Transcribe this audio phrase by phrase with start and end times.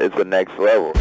[0.00, 0.92] It's the next level.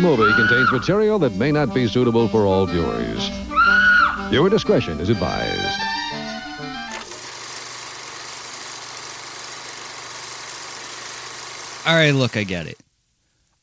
[0.00, 3.30] Following movie contains material that may not be suitable for all viewers.
[4.30, 5.80] Your discretion is advised.
[11.86, 12.78] All right, look, I get it.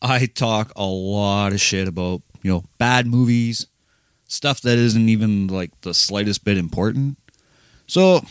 [0.01, 3.68] I talk a lot of shit about, you know, bad movies,
[4.28, 7.18] stuff that isn't even like the slightest bit important.
[7.88, 8.25] So,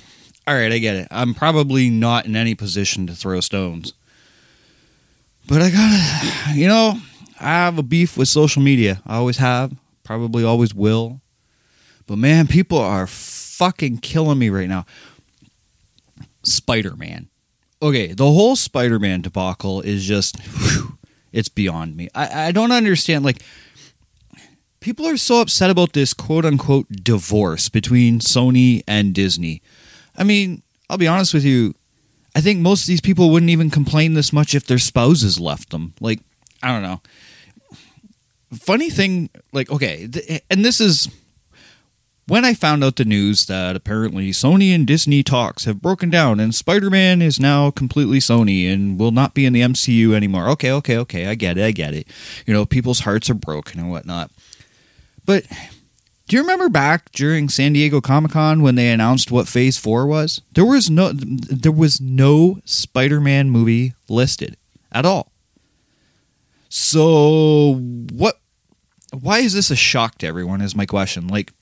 [0.47, 1.09] all right, I get it.
[1.11, 3.93] I'm probably not in any position to throw stones.
[5.47, 6.99] But I gotta, you know,
[7.45, 9.03] I have a beef with social media.
[9.07, 9.73] I always have,
[10.03, 11.21] probably always will.
[12.07, 14.87] But man, people are fucking killing me right now.
[16.43, 17.29] Spider Man.
[17.83, 20.99] Okay, the whole Spider Man debacle is just, whew,
[21.33, 22.09] it's beyond me.
[22.15, 23.27] I, I don't understand.
[23.27, 23.43] Like,
[24.81, 29.61] people are so upset about this quote unquote divorce between Sony and Disney.
[30.17, 31.75] I mean, I'll be honest with you.
[32.35, 35.71] I think most of these people wouldn't even complain this much if their spouses left
[35.71, 35.95] them.
[36.01, 36.21] Like,
[36.63, 37.03] I don't know.
[38.55, 41.09] Funny thing, like, okay, th- and this is
[42.27, 46.41] when I found out the news that apparently Sony and Disney talks have broken down
[46.41, 50.49] and Spider Man is now completely Sony and will not be in the MCU anymore.
[50.51, 52.09] Okay, okay, okay, I get it, I get it.
[52.47, 54.31] You know, people's hearts are broken and whatnot.
[55.27, 55.45] But
[56.27, 60.07] do you remember back during San Diego Comic Con when they announced what Phase Four
[60.07, 60.41] was?
[60.53, 64.57] There was no, there was no Spider Man movie listed
[64.91, 65.31] at all.
[66.71, 67.75] So
[68.13, 68.41] what?
[69.15, 70.61] Why is this a shock to everyone?
[70.61, 71.29] Is my question.
[71.29, 71.53] Like,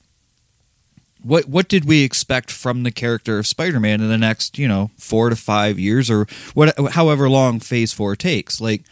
[1.21, 4.91] what what did we expect from the character of Spider-Man in the next, you know,
[4.97, 8.59] 4 to 5 years or what however long phase 4 takes?
[8.59, 8.83] Like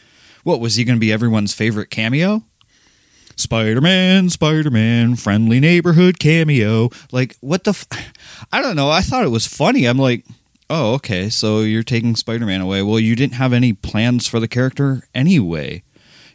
[0.44, 2.44] what was he going to be everyone's favorite cameo?
[3.36, 6.90] Spider-Man, Spider-Man, friendly neighborhood cameo.
[7.12, 7.88] Like what the f-
[8.52, 8.90] I don't know.
[8.90, 9.86] I thought it was funny.
[9.86, 10.26] I'm like,
[10.70, 11.30] "Oh, okay.
[11.30, 12.82] So you're taking Spider-Man away.
[12.82, 15.84] Well, you didn't have any plans for the character anyway."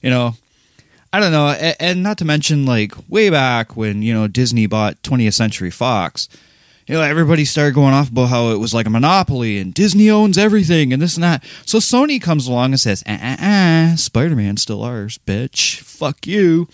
[0.03, 0.35] You know,
[1.17, 5.01] I don't know, and not to mention like way back when you know Disney bought
[5.01, 6.29] 20th Century Fox,
[6.87, 10.11] you know everybody started going off about how it was like a monopoly and Disney
[10.11, 11.43] owns everything and this and that.
[11.65, 15.81] So Sony comes along and says, "Ah, ah, ah Spider Man's still ours, bitch.
[15.81, 16.69] Fuck you."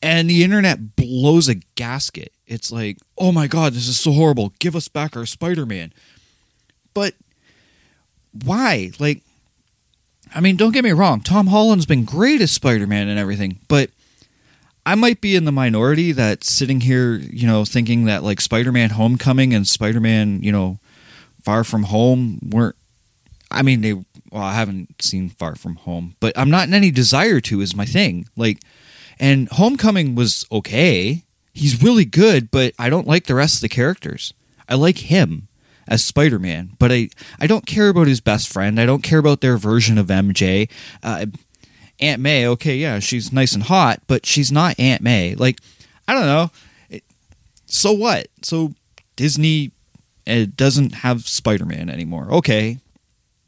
[0.00, 2.32] And the internet blows a gasket.
[2.46, 4.54] It's like, "Oh my god, this is so horrible.
[4.58, 5.92] Give us back our Spider Man."
[6.94, 7.12] But
[8.32, 8.92] why?
[8.98, 9.20] Like
[10.34, 11.20] I mean, don't get me wrong.
[11.20, 13.90] Tom Holland's been great as Spider Man and everything, but
[14.86, 18.72] I might be in the minority that's sitting here, you know, thinking that like Spider
[18.72, 20.78] Man Homecoming and Spider Man, you know,
[21.42, 22.76] Far From Home weren't.
[23.50, 23.94] I mean, they.
[23.94, 27.60] Well, I haven't seen Far From Home, but I'm not in any desire to.
[27.60, 28.60] Is my thing like,
[29.18, 31.24] and Homecoming was okay.
[31.52, 34.32] He's really good, but I don't like the rest of the characters.
[34.68, 35.48] I like him
[35.90, 38.80] as Spider-Man, but I I don't care about his best friend.
[38.80, 40.70] I don't care about their version of MJ.
[41.02, 41.26] Uh,
[41.98, 45.34] Aunt May, okay, yeah, she's nice and hot, but she's not Aunt May.
[45.34, 45.58] Like,
[46.08, 46.50] I don't know.
[46.88, 47.04] It,
[47.66, 48.28] so what?
[48.40, 48.72] So
[49.16, 49.72] Disney
[50.26, 52.28] it doesn't have Spider-Man anymore.
[52.30, 52.78] Okay.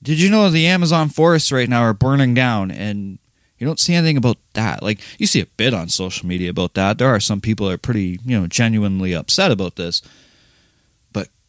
[0.03, 3.19] Did you know the Amazon forests right now are burning down and
[3.63, 4.83] you don't see anything about that.
[4.83, 6.99] Like you see a bit on social media about that.
[6.99, 10.03] There are some people that are pretty, you know, genuinely upset about this.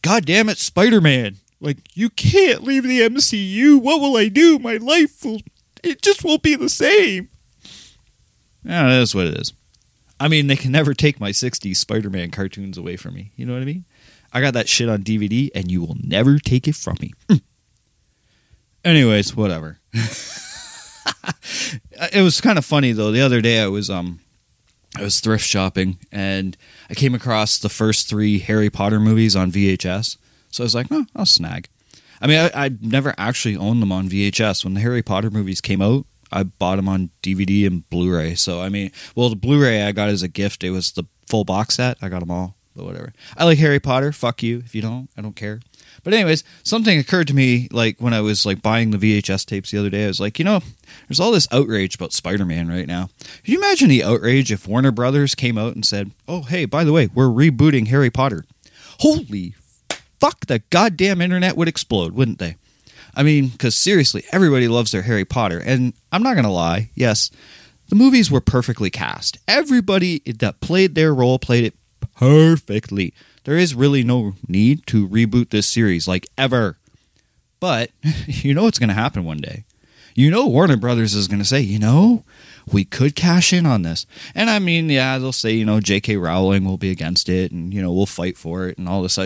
[0.04, 1.38] God damn it, Spider-Man.
[1.60, 3.80] Like you can't leave the MCU.
[3.80, 4.58] What will I do?
[4.58, 5.40] My life will
[5.82, 7.30] it just won't be the same.
[8.62, 9.54] Yeah, that is what it is.
[10.20, 13.32] I mean, they can never take my 60s Spider-Man cartoons away from me.
[13.34, 13.86] You know what I mean?
[14.30, 17.14] I got that shit on DVD and you will never take it from me.
[18.84, 19.78] Anyways, whatever.
[22.12, 23.10] it was kind of funny though.
[23.10, 24.20] The other day I was um
[24.96, 26.56] I was thrift shopping and
[26.88, 30.16] I came across the first three Harry Potter movies on VHS.
[30.50, 31.68] So I was like, oh, I'll snag.
[32.20, 34.64] I mean, I, I'd never actually owned them on VHS.
[34.64, 38.34] When the Harry Potter movies came out, I bought them on DVD and Blu-ray.
[38.36, 40.62] So I mean, well, the Blu-ray I got as a gift.
[40.64, 41.98] It was the full box set.
[42.00, 43.12] I got them all, but whatever.
[43.36, 44.12] I like Harry Potter.
[44.12, 45.10] Fuck you if you don't.
[45.16, 45.60] I don't care.
[46.04, 49.70] But anyways, something occurred to me like when I was like buying the VHS tapes
[49.70, 50.04] the other day.
[50.04, 50.60] I was like, you know,
[51.08, 53.08] there's all this outrage about Spider-Man right now.
[53.42, 56.84] Can you imagine the outrage if Warner Brothers came out and said, "Oh, hey, by
[56.84, 58.44] the way, we're rebooting Harry Potter."
[59.00, 59.54] Holy
[60.20, 62.56] fuck, the goddamn internet would explode, wouldn't they?
[63.14, 65.58] I mean, because seriously, everybody loves their Harry Potter.
[65.58, 67.30] And I'm not going to lie, yes,
[67.88, 69.38] the movies were perfectly cast.
[69.46, 71.74] Everybody that played their role played it
[72.16, 73.12] perfectly.
[73.44, 76.78] There is really no need to reboot this series, like ever.
[77.60, 77.90] But
[78.26, 79.64] you know what's going to happen one day.
[80.14, 82.22] You know, Warner Brothers is going to say, you know,
[82.70, 84.06] we could cash in on this.
[84.34, 86.16] And I mean, yeah, they'll say, you know, J.K.
[86.16, 89.18] Rowling will be against it and, you know, we'll fight for it and all this.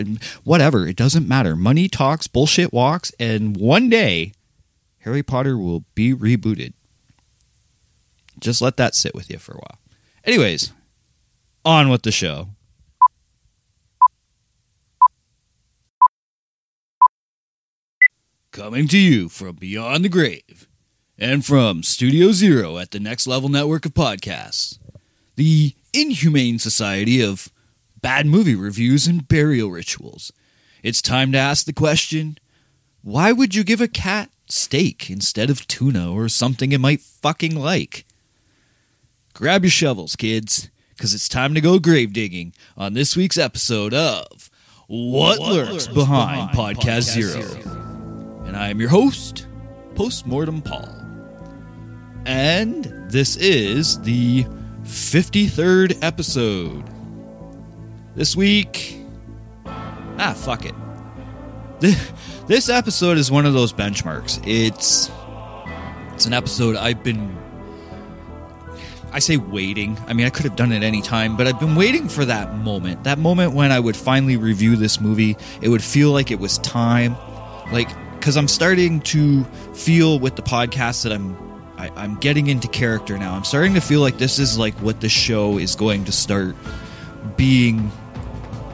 [0.44, 0.86] Whatever.
[0.88, 1.54] It doesn't matter.
[1.54, 3.12] Money talks, bullshit walks.
[3.20, 4.32] And one day,
[5.00, 6.72] Harry Potter will be rebooted.
[8.40, 9.78] Just let that sit with you for a while.
[10.24, 10.72] Anyways,
[11.64, 12.48] on with the show.
[18.58, 20.66] Coming to you from beyond the grave
[21.16, 24.80] and from Studio Zero at the Next Level Network of Podcasts,
[25.36, 27.52] the Inhumane Society of
[28.02, 30.32] Bad Movie Reviews and Burial Rituals.
[30.82, 32.36] It's time to ask the question
[33.02, 37.54] why would you give a cat steak instead of tuna or something it might fucking
[37.54, 38.06] like?
[39.34, 43.94] Grab your shovels, kids, because it's time to go grave digging on this week's episode
[43.94, 44.50] of
[44.88, 47.62] What, what Lurks, Behind, Behind Podcast, Podcast.
[47.62, 47.87] Zero.
[48.48, 49.46] And I am your host,
[49.94, 50.88] Postmortem Paul.
[52.24, 54.44] And this is the
[54.84, 56.82] 53rd episode.
[58.14, 59.04] This week,
[59.66, 60.74] ah, fuck it.
[62.48, 64.42] This episode is one of those benchmarks.
[64.46, 65.10] It's
[66.14, 67.36] it's an episode I've been
[69.12, 69.98] I say waiting.
[70.06, 72.54] I mean, I could have done it any time, but I've been waiting for that
[72.54, 73.04] moment.
[73.04, 75.36] That moment when I would finally review this movie.
[75.60, 77.14] It would feel like it was time.
[77.70, 79.44] Like because I'm starting to
[79.74, 81.36] feel with the podcast that I'm
[81.78, 83.34] I, I'm getting into character now.
[83.34, 86.56] I'm starting to feel like this is like what the show is going to start
[87.36, 87.92] being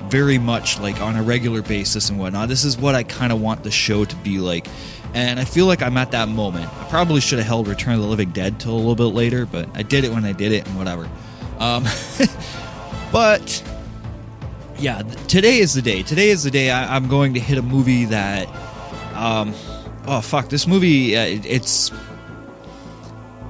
[0.09, 2.49] very much like on a regular basis and whatnot.
[2.49, 4.67] This is what I kind of want the show to be like.
[5.13, 6.67] And I feel like I'm at that moment.
[6.67, 9.45] I probably should have held Return of the Living Dead till a little bit later,
[9.45, 11.09] but I did it when I did it and whatever.
[11.59, 11.85] Um,
[13.13, 13.63] but
[14.79, 16.03] yeah, today is the day.
[16.03, 18.49] Today is the day I, I'm going to hit a movie that
[19.15, 19.55] um,
[20.07, 21.17] oh fuck, this movie.
[21.17, 21.91] Uh, it, it's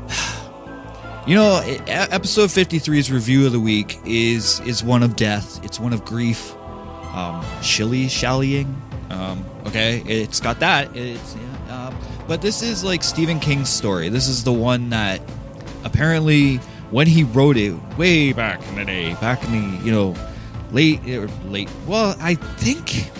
[1.26, 5.64] you know, episode 53's review of the week is is one of death.
[5.64, 6.54] It's one of grief.
[7.14, 8.80] Um, shilly shallying.
[9.11, 10.94] Um, okay, it's got that.
[10.97, 11.94] It's yeah, uh,
[12.26, 14.09] but this is like Stephen King's story.
[14.09, 15.21] This is the one that
[15.85, 16.56] apparently
[16.90, 20.14] when he wrote it way back in the day, back in the you know
[20.73, 21.68] late or late.
[21.87, 23.11] Well, I think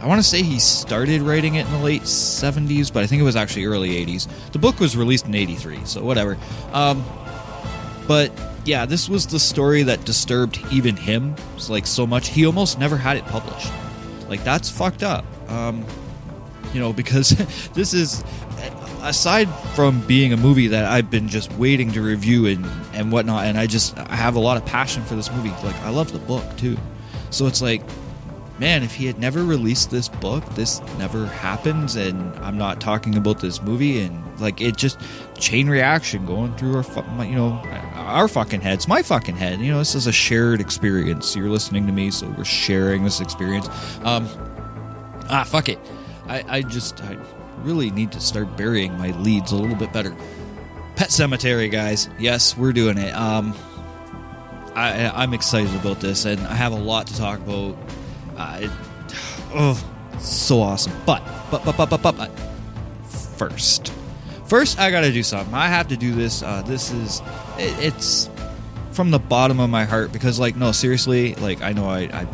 [0.00, 3.20] I want to say he started writing it in the late 70s, but I think
[3.20, 4.28] it was actually early 80s.
[4.52, 6.36] The book was released in 83, so whatever.
[6.72, 7.04] Um,
[8.06, 8.30] but
[8.64, 11.34] yeah, this was the story that disturbed even him
[11.68, 12.28] like so much.
[12.28, 13.72] He almost never had it published.
[14.28, 15.24] Like that's fucked up.
[15.48, 15.84] Um,
[16.72, 17.30] you know, because
[17.74, 18.22] this is
[19.02, 23.46] aside from being a movie that I've been just waiting to review and and whatnot,
[23.46, 25.50] and I just I have a lot of passion for this movie.
[25.64, 26.76] Like I love the book too,
[27.30, 27.82] so it's like
[28.58, 31.96] man, if he had never released this book, this never happens.
[31.96, 34.00] And I'm not talking about this movie.
[34.00, 34.98] And like it just
[35.38, 37.52] chain reaction going through our, you know,
[37.94, 39.60] our fucking heads, my fucking head.
[39.60, 41.36] You know, this is a shared experience.
[41.36, 43.68] You're listening to me, so we're sharing this experience.
[44.02, 44.28] Um,
[45.28, 45.78] ah, fuck it.
[46.26, 47.16] I, I just, I
[47.62, 50.16] really need to start burying my leads a little bit better.
[50.96, 52.08] Pet Sematary, guys.
[52.18, 53.14] Yes, we're doing it.
[53.14, 53.54] Um,
[54.74, 57.76] I, I'm excited about this, and I have a lot to talk about
[58.36, 58.70] uh, it,
[59.54, 59.82] oh,
[60.18, 60.92] so awesome.
[61.04, 62.30] But, but, but, but, but, but, but
[63.08, 63.92] first,
[64.46, 65.54] first, I got to do something.
[65.54, 66.42] I have to do this.
[66.42, 67.20] Uh, this is,
[67.58, 68.30] it, it's
[68.92, 72.26] from the bottom of my heart because, like, no, seriously, like, I know I, I,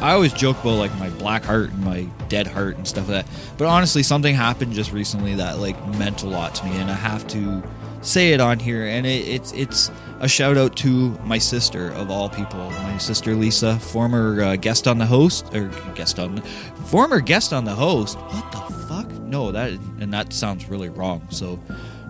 [0.00, 3.26] I always joke about like my black heart and my dead heart and stuff like
[3.26, 3.34] that.
[3.58, 6.94] But honestly, something happened just recently that like meant a lot to me, and I
[6.94, 7.62] have to
[8.00, 8.86] say it on here.
[8.86, 9.90] And it, it's it's
[10.22, 14.86] a shout out to my sister of all people, my sister Lisa, former uh, guest
[14.86, 16.40] on the host or guest on
[16.86, 18.16] former guest on the host.
[18.16, 19.10] What the fuck?
[19.22, 21.26] No, that and that sounds really wrong.
[21.30, 21.58] So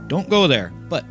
[0.08, 0.72] don't go there.
[0.90, 1.06] But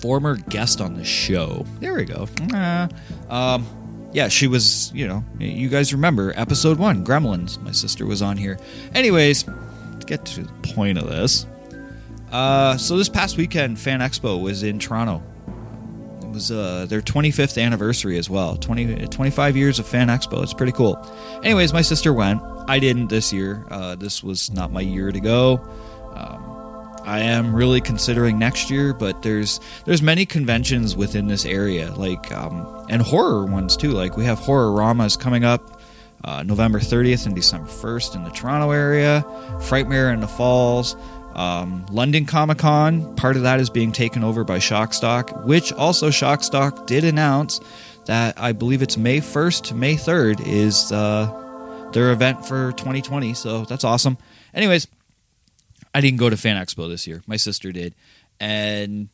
[0.00, 1.66] former guest on the show.
[1.80, 2.26] There we go.
[2.54, 2.88] Ah.
[3.28, 3.66] Um,
[4.12, 7.60] yeah, she was, you know, you guys remember episode one, Gremlins.
[7.60, 8.58] My sister was on here.
[8.94, 9.44] Anyways,
[10.06, 11.46] get to the point of this.
[12.32, 15.22] Uh, so this past weekend, Fan Expo was in Toronto.
[16.32, 18.56] Was uh, their 25th anniversary as well.
[18.56, 20.42] 20, 25 years of Fan Expo.
[20.42, 20.96] It's pretty cool.
[21.42, 22.40] Anyways, my sister went.
[22.68, 23.66] I didn't this year.
[23.70, 25.60] Uh, this was not my year to go.
[26.14, 26.50] Um,
[27.04, 32.30] I am really considering next year, but there's there's many conventions within this area, like
[32.30, 33.90] um, and horror ones too.
[33.90, 35.80] Like we have Horror-Rama's coming up
[36.24, 39.24] uh, November 30th and December 1st in the Toronto area,
[39.62, 40.96] Frightmare in the Falls,
[41.34, 43.14] um, London Comic Con.
[43.16, 47.60] Part of that is being taken over by Shockstock, which also Shockstock did announce
[48.06, 53.34] that I believe it's May 1st to May 3rd is uh, their event for 2020.
[53.34, 54.18] So that's awesome.
[54.54, 54.86] Anyways.
[55.94, 57.22] I didn't go to Fan Expo this year.
[57.26, 57.94] My sister did.
[58.38, 59.08] And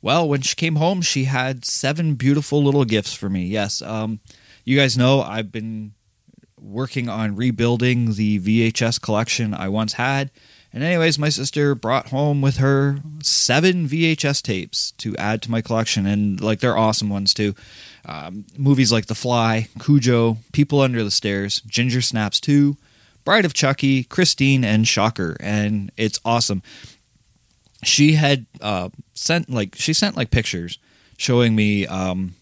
[0.00, 3.44] well, when she came home, she had seven beautiful little gifts for me.
[3.44, 3.82] Yes.
[3.82, 4.20] Um,
[4.64, 5.92] you guys know I've been
[6.60, 10.30] working on rebuilding the VHS collection I once had.
[10.72, 15.60] And, anyways, my sister brought home with her seven VHS tapes to add to my
[15.60, 16.06] collection.
[16.06, 17.54] And, like, they're awesome ones, too.
[18.06, 22.76] Um, movies like The Fly, Cujo, People Under the Stairs, Ginger Snaps 2,
[23.24, 26.62] Bride of Chucky, Christine, and Shocker, and it's awesome.
[27.84, 30.78] She had uh, sent like she sent like pictures
[31.18, 32.34] showing me um,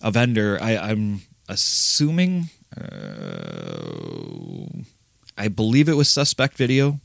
[0.00, 0.58] a vendor.
[0.60, 4.66] I, I'm assuming, uh,
[5.36, 7.00] I believe it was Suspect Video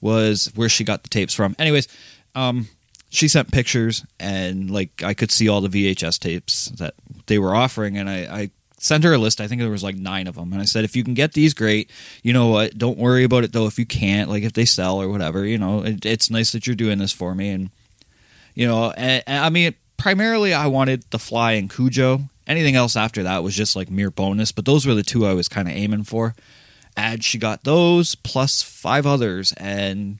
[0.00, 1.56] was where she got the tapes from.
[1.58, 1.88] Anyways,
[2.34, 2.68] um,
[3.10, 6.94] she sent pictures and like I could see all the VHS tapes that
[7.26, 9.40] they were offering, and I, I sent her a list.
[9.40, 11.32] I think there was like nine of them, and I said, if you can get
[11.32, 11.90] these, great.
[12.22, 12.78] You know what?
[12.78, 13.66] Don't worry about it though.
[13.66, 16.66] If you can't, like if they sell or whatever, you know, it, it's nice that
[16.66, 17.50] you're doing this for me.
[17.50, 17.70] And
[18.54, 22.22] you know, and, and I mean, primarily I wanted the Fly and Cujo.
[22.46, 24.52] Anything else after that was just like mere bonus.
[24.52, 26.34] But those were the two I was kind of aiming for.
[26.98, 30.18] And she got those plus five others, and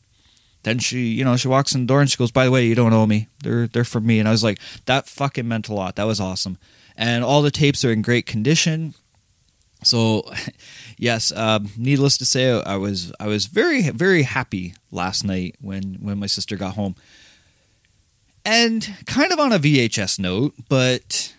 [0.62, 2.66] then she, you know, she walks in the door and she goes, "By the way,
[2.66, 3.28] you don't owe me.
[3.42, 5.97] They're they're from me." And I was like, "That fucking meant a lot.
[5.97, 6.58] That was awesome."
[6.99, 8.92] and all the tapes are in great condition.
[9.85, 10.28] So,
[10.99, 15.94] yes, um, needless to say, I was I was very very happy last night when
[16.00, 16.97] when my sister got home,
[18.44, 21.32] and kind of on a VHS note, but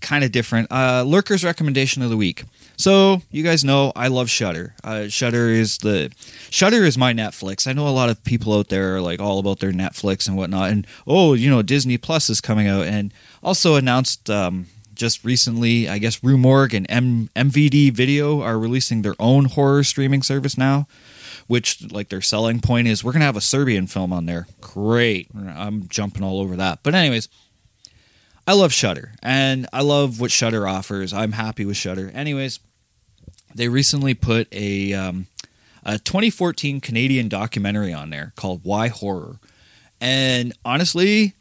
[0.00, 0.66] kind of different.
[0.70, 2.44] Uh, Lurker's recommendation of the week.
[2.76, 4.74] So you guys know I love Shudder.
[4.82, 6.12] Uh, Shudder is the
[6.50, 7.66] Shudder is my Netflix.
[7.66, 10.36] I know a lot of people out there are like all about their Netflix and
[10.36, 13.12] whatnot, and oh, you know Disney Plus is coming out, and
[13.42, 19.02] also announced um, just recently, I guess Rue Morgue and M- MVD Video are releasing
[19.02, 20.86] their own horror streaming service now,
[21.46, 24.46] which like their selling point is we're gonna have a Serbian film on there.
[24.60, 26.80] Great, I'm jumping all over that.
[26.82, 27.28] But anyways,
[28.46, 31.12] I love Shudder and I love what Shudder offers.
[31.12, 32.10] I'm happy with Shudder.
[32.14, 32.60] Anyways,
[33.54, 35.26] they recently put a um,
[35.84, 39.38] a 2014 Canadian documentary on there called Why Horror,
[40.00, 41.34] and honestly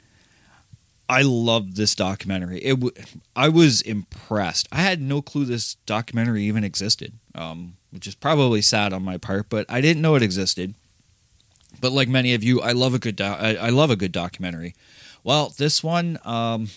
[1.10, 2.60] I loved this documentary.
[2.60, 2.94] It w-
[3.36, 4.68] I was impressed.
[4.72, 9.18] I had no clue this documentary even existed, um, which is probably sad on my
[9.18, 10.74] part, but I didn't know it existed.
[11.82, 14.14] But like many of you, I love a good do- I, I love a good
[14.14, 14.76] documentary.
[15.24, 16.68] Well, this one, um,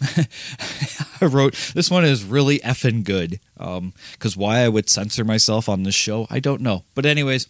[1.21, 3.41] I wrote this one is really effing good.
[3.55, 6.85] Because um, why I would censor myself on this show, I don't know.
[6.95, 7.49] But anyways,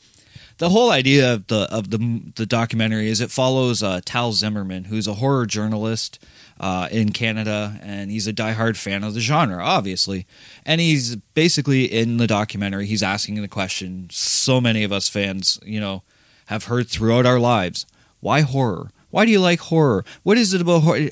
[0.59, 4.87] the whole idea of the of the the documentary is it follows uh, Tal Zimerman,
[4.87, 6.19] who's a horror journalist
[6.59, 10.27] uh, in Canada, and he's a diehard fan of the genre, obviously.
[10.65, 15.61] And he's basically in the documentary, he's asking the question so many of us fans,
[15.63, 16.03] you know,
[16.47, 17.85] have heard throughout our lives:
[18.21, 18.91] Why horror?
[19.17, 20.05] Why do you like horror?
[20.25, 21.09] What is it about horror?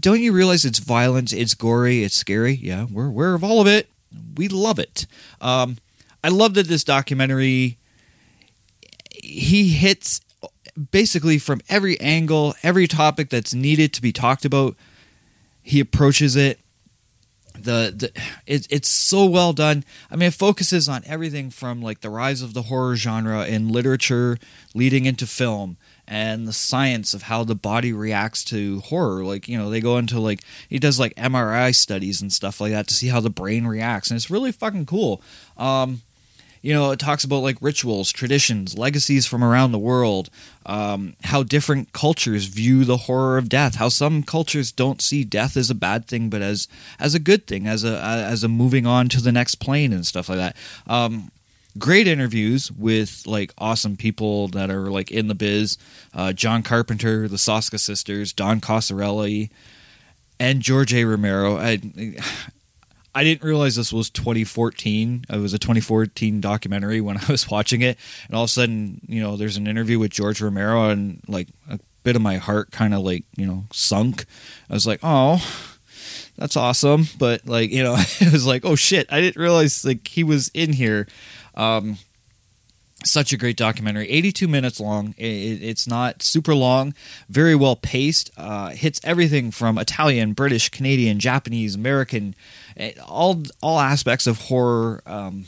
[0.00, 2.54] Don't you realize it's violent, it's gory, it's scary?
[2.54, 3.88] Yeah, we're aware of all of it.
[4.36, 5.06] We love it.
[5.40, 5.78] Um,
[6.24, 7.78] I love that this documentary
[9.22, 10.20] he hits
[10.90, 14.74] basically from every angle, every topic that's needed to be talked about.
[15.62, 16.58] He approaches it
[17.54, 19.84] the, the it, it's so well done.
[20.10, 23.68] I mean, it focuses on everything from like the rise of the horror genre in
[23.68, 24.38] literature,
[24.74, 29.24] leading into film, and the science of how the body reacts to horror.
[29.24, 32.72] Like you know, they go into like he does like MRI studies and stuff like
[32.72, 35.22] that to see how the brain reacts, and it's really fucking cool.
[35.56, 36.02] Um,
[36.64, 40.30] you know, it talks about like rituals, traditions, legacies from around the world,
[40.64, 45.58] um, how different cultures view the horror of death, how some cultures don't see death
[45.58, 46.66] as a bad thing, but as
[46.98, 50.06] as a good thing, as a as a moving on to the next plane and
[50.06, 50.56] stuff like that.
[50.86, 51.30] Um,
[51.78, 55.78] great interviews with like awesome people that are like in the biz.
[56.12, 59.50] Uh, John Carpenter, the Soska sisters, Don Coscarelli,
[60.38, 61.04] and George A.
[61.04, 61.56] Romero.
[61.56, 61.80] I,
[63.14, 65.26] I didn't realize this was 2014.
[65.28, 69.00] It was a 2014 documentary when I was watching it, and all of a sudden,
[69.06, 72.70] you know, there's an interview with George Romero, and like a bit of my heart
[72.70, 74.26] kind of like you know sunk.
[74.68, 75.44] I was like, oh,
[76.36, 80.08] that's awesome, but like you know, it was like, oh shit, I didn't realize like
[80.08, 81.06] he was in here.
[81.54, 81.98] Um,
[83.04, 84.08] such a great documentary.
[84.08, 85.14] 82 minutes long.
[85.18, 86.94] It's not super long.
[87.28, 88.30] Very well paced.
[88.36, 92.34] Uh, hits everything from italian british canadian japanese american
[92.76, 95.02] eh, all all aspects of horror.
[95.06, 95.44] Um,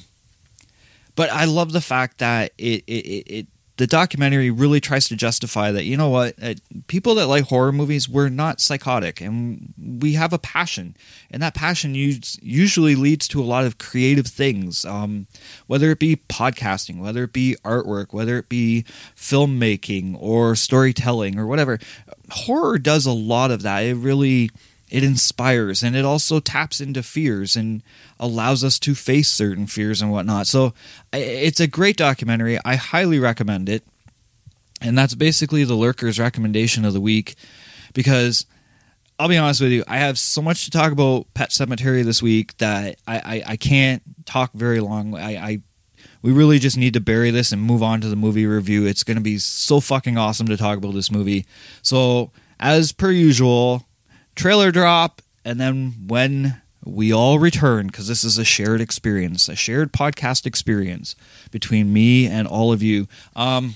[1.14, 3.46] but i love the fact that it, it, it, it
[3.76, 6.54] the documentary really tries to justify that you know what uh,
[6.87, 10.97] people that like horror movies we're not psychotic and we have a passion.
[11.30, 15.26] And that passion us- usually leads to a lot of creative things um,
[15.66, 21.47] whether it be podcasting whether it be artwork whether it be filmmaking or storytelling or
[21.47, 21.78] whatever.
[22.30, 23.80] Horror does a lot of that.
[23.80, 24.50] It really
[24.90, 27.83] it inspires and it also taps into fears and
[28.21, 30.47] allows us to face certain fears and whatnot.
[30.47, 30.75] So
[31.12, 32.59] it's a great documentary.
[32.64, 33.85] I highly recommend it.
[34.81, 37.35] And that's basically the Lurkers recommendation of the week
[37.95, 38.47] because
[39.19, 42.23] I'll be honest with you, I have so much to talk about Pet Sematary this
[42.23, 45.16] week that I, I, I can't talk very long.
[45.16, 45.62] I, I
[46.23, 48.85] we really just need to bury this and move on to the movie review.
[48.85, 51.46] It's going to be so fucking awesome to talk about this movie.
[51.83, 53.86] So, as per usual,
[54.37, 59.57] trailer drop, and then when we all return, because this is a shared experience, a
[59.57, 61.16] shared podcast experience
[61.51, 63.09] between me and all of you.
[63.35, 63.75] Um,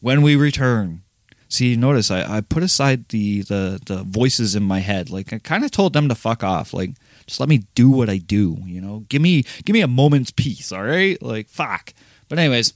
[0.00, 1.02] when we return,
[1.48, 5.10] see, notice I, I put aside the, the the voices in my head.
[5.10, 6.72] Like I kind of told them to fuck off.
[6.72, 6.92] Like
[7.26, 8.58] just let me do what I do.
[8.64, 10.72] You know, give me give me a moment's peace.
[10.72, 11.92] All right, like fuck.
[12.28, 12.72] But anyways,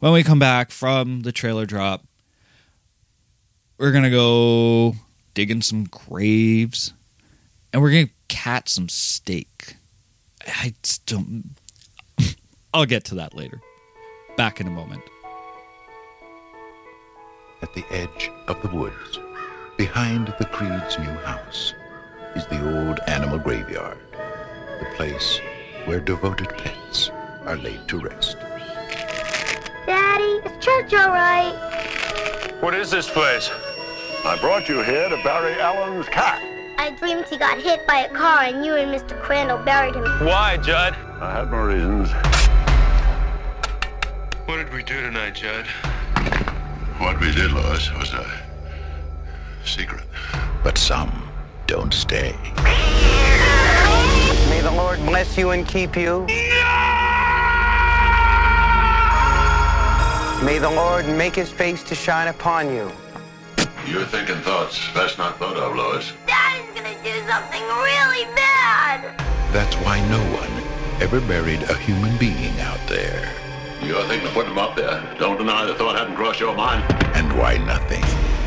[0.00, 2.04] when we come back from the trailer drop,
[3.78, 4.94] we're gonna go
[5.34, 6.92] digging some graves,
[7.72, 9.76] and we're gonna cat some steak.
[10.46, 11.50] I just don't.
[12.74, 13.60] I'll get to that later.
[14.36, 15.02] Back in a moment.
[17.62, 19.18] At the edge of the woods,
[19.76, 21.74] behind the Creed's new house,
[22.34, 25.40] is the old animal graveyard, the place
[25.84, 27.10] where devoted pets
[27.44, 28.36] are laid to rest.
[29.86, 32.56] Daddy, is church all right?
[32.60, 33.50] What is this place?
[34.22, 36.42] I brought you here to bury Alan's cat.
[36.78, 39.20] I dreamed he got hit by a car and you and Mr.
[39.20, 40.04] Crandall buried him.
[40.26, 40.94] Why, Judd?
[41.20, 42.10] I had my reasons.
[44.46, 45.66] What did we do tonight, Judd?
[46.98, 48.30] What we did, Louis, was a
[49.64, 50.04] secret.
[50.62, 51.30] But some
[51.66, 52.36] don't stay.
[54.50, 56.26] May the Lord bless you and keep you.
[60.44, 62.92] May the Lord make his face to shine upon you.
[63.86, 66.12] You're thinking thoughts best not thought of, Louis.
[66.26, 69.18] Daddy's gonna do something really bad.
[69.52, 70.50] That's why no one
[71.02, 73.32] ever buried a human being out there.
[73.82, 75.02] You're thinking of putting him up there.
[75.18, 76.84] Don't deny the thought hadn't crossed your mind.
[77.16, 78.04] And why nothing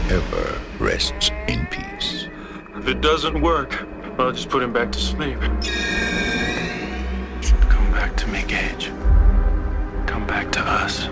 [0.10, 2.28] ever rests in peace.
[2.76, 3.86] If it doesn't work,
[4.20, 5.40] I'll just put him back to sleep.
[7.70, 8.92] Come back to me, Gage.
[10.06, 11.10] Come back to us.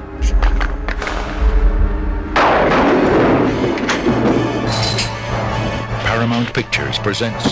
[6.12, 7.46] Paramount Pictures presents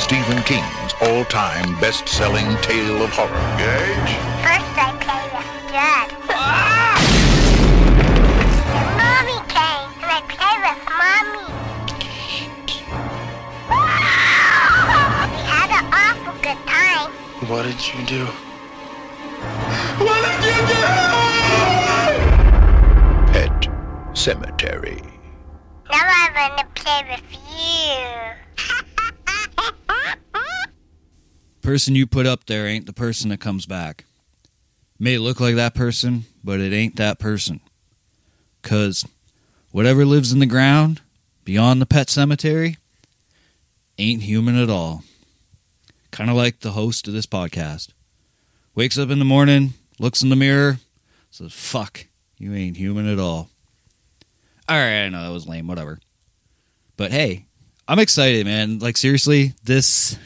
[0.00, 3.56] Stephen King's all-time best-selling tale of horror.
[3.58, 4.14] Gage?
[4.46, 6.08] First I play with Dad.
[9.00, 11.42] Mommy came and I play with Mommy.
[15.34, 17.10] we had an awful good time.
[17.48, 18.22] What did you do?
[23.32, 23.58] Pet
[24.14, 25.19] Sematary.
[26.40, 27.22] Now gonna play with
[27.60, 28.00] you.
[31.60, 34.06] Person you put up there ain't the person that comes back.
[34.98, 37.60] May look like that person, but it ain't that person.
[38.62, 39.06] Cause
[39.70, 41.02] whatever lives in the ground
[41.44, 42.78] beyond the pet cemetery
[43.98, 45.04] ain't human at all.
[46.10, 47.90] Kind of like the host of this podcast.
[48.74, 50.78] Wakes up in the morning, looks in the mirror,
[51.30, 52.06] says, Fuck,
[52.38, 53.50] you ain't human at all.
[54.70, 55.98] All right, I know that was lame, whatever.
[57.00, 57.46] But hey,
[57.88, 58.78] I'm excited, man.
[58.78, 60.18] Like, seriously, this.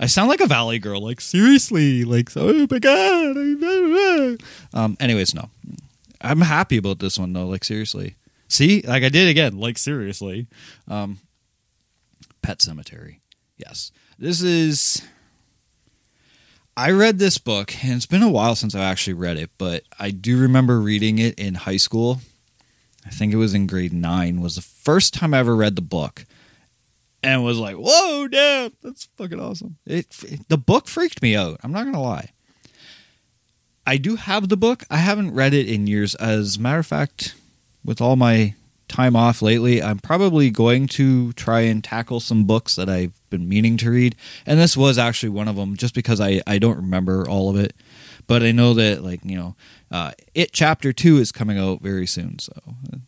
[0.00, 1.00] I sound like a Valley girl.
[1.00, 2.02] Like, seriously.
[2.02, 4.42] Like, oh my God.
[4.74, 5.48] Um, anyways, no.
[6.20, 7.46] I'm happy about this one, though.
[7.46, 8.16] Like, seriously.
[8.48, 8.82] See?
[8.82, 9.60] Like, I did again.
[9.60, 10.48] Like, seriously.
[10.88, 11.20] Um,
[12.42, 13.20] Pet Sematary.
[13.56, 13.92] Yes.
[14.18, 15.00] This is.
[16.76, 19.84] I read this book, and it's been a while since I actually read it, but
[20.00, 22.18] I do remember reading it in high school.
[23.08, 24.42] I think it was in grade nine.
[24.42, 26.26] Was the first time I ever read the book,
[27.22, 31.58] and was like, "Whoa, damn, that's fucking awesome!" It, it the book freaked me out.
[31.64, 32.32] I'm not gonna lie.
[33.86, 34.84] I do have the book.
[34.90, 36.14] I haven't read it in years.
[36.16, 37.34] As a matter of fact,
[37.82, 38.54] with all my
[38.86, 43.48] time off lately, I'm probably going to try and tackle some books that I've been
[43.48, 44.14] meaning to read.
[44.44, 47.56] And this was actually one of them, just because I, I don't remember all of
[47.56, 47.72] it.
[48.26, 49.56] But I know that, like, you know,
[49.90, 52.38] uh, It Chapter 2 is coming out very soon.
[52.38, 52.52] So,
[52.92, 52.98] uh,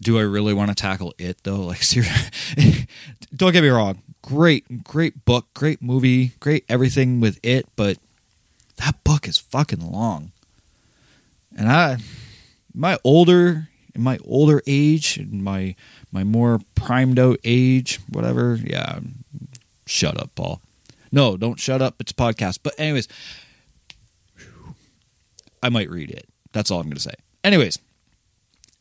[0.00, 1.60] do I really want to tackle it, though?
[1.66, 2.86] Like, seriously,
[3.36, 4.02] don't get me wrong.
[4.22, 7.66] Great, great book, great movie, great everything with it.
[7.76, 7.98] But
[8.76, 10.32] that book is fucking long.
[11.56, 11.98] And I,
[12.74, 15.74] my older in my older age, in my
[16.10, 18.58] my more primed out age, whatever.
[18.62, 19.00] Yeah,
[19.86, 20.60] shut up, Paul.
[21.10, 21.96] No, don't shut up.
[22.00, 22.60] It's a podcast.
[22.62, 23.08] But anyways,
[25.62, 26.28] I might read it.
[26.52, 27.14] That's all I'm going to say.
[27.44, 27.78] Anyways,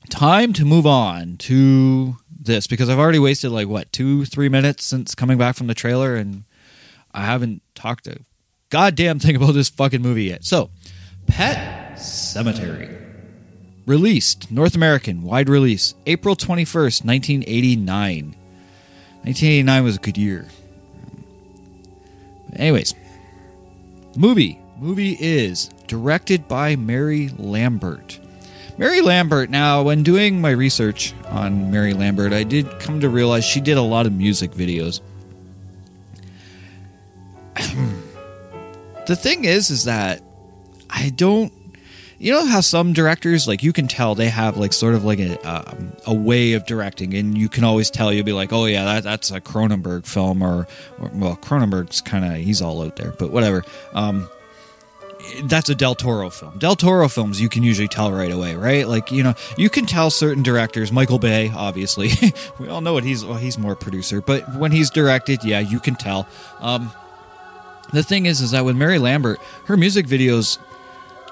[0.09, 4.85] time to move on to this because I've already wasted like what two, three minutes
[4.85, 6.43] since coming back from the trailer, and
[7.11, 8.17] I haven't talked a
[8.69, 10.43] goddamn thing about this fucking movie yet.
[10.43, 10.69] So,
[11.27, 12.97] Pet Sematary.
[13.87, 18.35] Released, North American, wide release, April 21st, 1989.
[19.23, 20.47] 1989 was a good year.
[22.55, 22.93] Anyways,
[24.15, 24.60] movie.
[24.81, 28.19] Movie is directed by Mary Lambert.
[28.79, 33.45] Mary Lambert, now, when doing my research on Mary Lambert, I did come to realize
[33.45, 35.01] she did a lot of music videos.
[39.05, 40.23] the thing is, is that
[40.89, 41.53] I don't
[42.17, 45.19] you know how some directors like you can tell they have like sort of like
[45.19, 48.65] a um, a way of directing and you can always tell you'll be like oh
[48.65, 50.67] yeah that, that's a cronenberg film or,
[50.99, 53.63] or well cronenberg's kind of he's all out there but whatever
[53.95, 54.29] um,
[55.43, 58.87] that's a del toro film del toro films you can usually tell right away right
[58.87, 62.09] like you know you can tell certain directors michael bay obviously
[62.59, 65.79] we all know what he's well he's more producer but when he's directed yeah you
[65.79, 66.27] can tell
[66.59, 66.91] um,
[67.93, 70.57] the thing is is that with mary lambert her music videos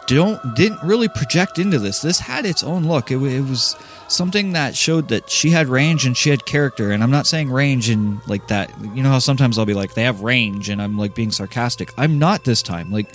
[0.10, 2.02] don't didn't really project into this.
[2.02, 3.12] This had its own look.
[3.12, 3.76] It, it, was
[4.08, 6.92] something that showed that she had range and she had character.
[6.92, 8.72] And I'm not saying range and like that.
[8.96, 11.94] You know how sometimes I'll be like they have range and I'm like being sarcastic.
[11.96, 12.92] I'm not this time.
[12.92, 13.12] Like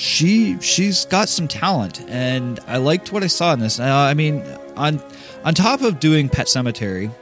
[0.00, 3.78] she she's got some talent and I liked what I saw in this.
[3.78, 4.42] Uh, I mean
[4.74, 5.02] on
[5.44, 7.12] on top of doing Pet Sematary.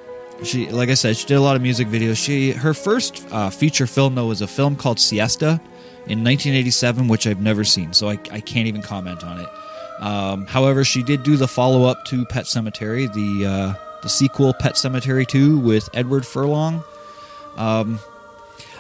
[0.45, 2.17] She, like I said, she did a lot of music videos.
[2.17, 5.61] She, her first uh, feature film though was a film called Siesta,
[6.09, 9.49] in 1987, which I've never seen, so I, I can't even comment on it.
[10.01, 14.55] Um, however, she did do the follow up to Pet Sematary, the uh, the sequel
[14.55, 16.85] Pet Sematary 2 with Edward Furlong.
[17.57, 17.99] Um,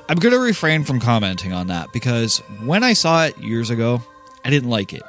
[0.08, 4.00] I'm going to refrain from commenting on that because when I saw it years ago,
[4.44, 5.02] I didn't like it.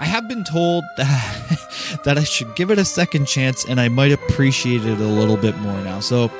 [0.00, 3.88] I have been told that that I should give it a second chance and I
[3.88, 6.00] might appreciate it a little bit more now.
[6.00, 6.30] So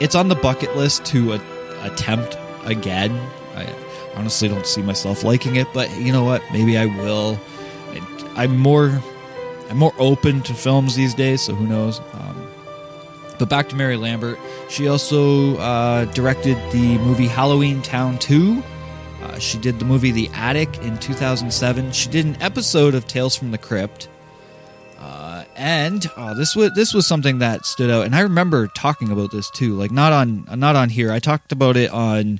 [0.00, 1.40] it's on the bucket list to a-
[1.82, 3.12] attempt again.
[3.54, 3.72] I,
[4.14, 6.42] honestly don't see myself liking it, but you know what?
[6.52, 7.38] Maybe I will.
[8.36, 9.00] I, am more
[9.70, 12.00] I'm more open to films these days, so who knows?
[13.42, 14.38] But back to Mary Lambert.
[14.68, 18.62] She also uh, directed the movie Halloween Town 2.
[19.20, 21.90] Uh, she did the movie The Attic in 2007.
[21.90, 24.08] She did an episode of Tales from the Crypt.
[24.96, 29.10] Uh, and oh, this was this was something that stood out, and I remember talking
[29.10, 29.74] about this too.
[29.74, 31.10] Like not on not on here.
[31.10, 32.38] I talked about it on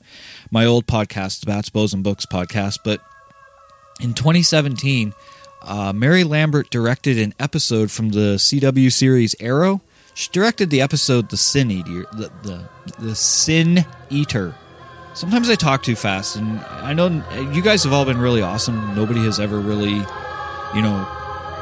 [0.53, 2.79] my old podcast, the Bats, Bows, and Books podcast.
[2.85, 3.01] But
[4.01, 5.15] in 2017,
[5.63, 9.81] uh, Mary Lambert directed an episode from the CW series Arrow.
[10.15, 14.55] She directed the episode "The Sin Eater." The, the, the Sin Eater.
[15.15, 17.23] Sometimes I talk too fast, and I know
[17.53, 18.95] you guys have all been really awesome.
[18.95, 21.07] Nobody has ever really, you know,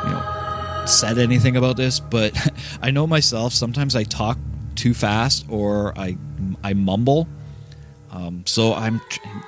[0.04, 2.36] you know, said anything about this, but
[2.82, 3.52] I know myself.
[3.52, 4.38] Sometimes I talk
[4.76, 6.16] too fast or I
[6.62, 7.28] I mumble
[8.12, 9.00] um, so I'm.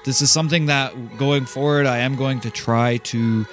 [0.05, 3.47] This is something that going forward, I am going to try to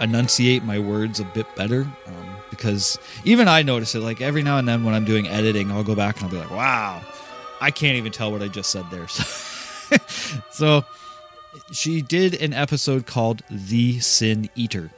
[0.00, 4.00] enunciate my words a bit better um, because even I notice it.
[4.00, 6.38] Like every now and then when I'm doing editing, I'll go back and I'll be
[6.38, 7.02] like, "Wow,
[7.60, 9.06] I can't even tell what I just said there.
[9.90, 10.84] So, so
[11.72, 14.90] she did an episode called The Sin Eater.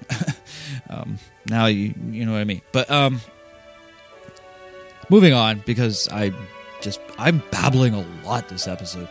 [0.90, 2.60] um, now you you know what I mean.
[2.72, 3.20] But um
[5.08, 6.32] moving on because I
[6.80, 9.08] just I'm babbling a lot this episode.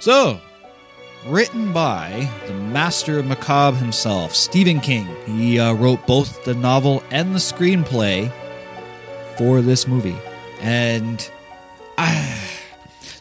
[0.00, 0.40] So,
[1.26, 5.08] written by the master of macabre himself, Stephen King.
[5.26, 8.30] He uh, wrote both the novel and the screenplay
[9.36, 10.16] for this movie.
[10.60, 11.30] And
[11.98, 12.40] I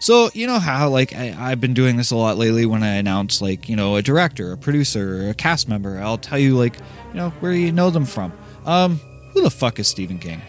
[0.04, 2.96] so you know how like I, I've been doing this a lot lately when I
[2.96, 5.98] announce like you know a director, a producer, a cast member.
[5.98, 8.34] I'll tell you like you know where you know them from.
[8.66, 9.00] Um,
[9.32, 10.42] who the fuck is Stephen King?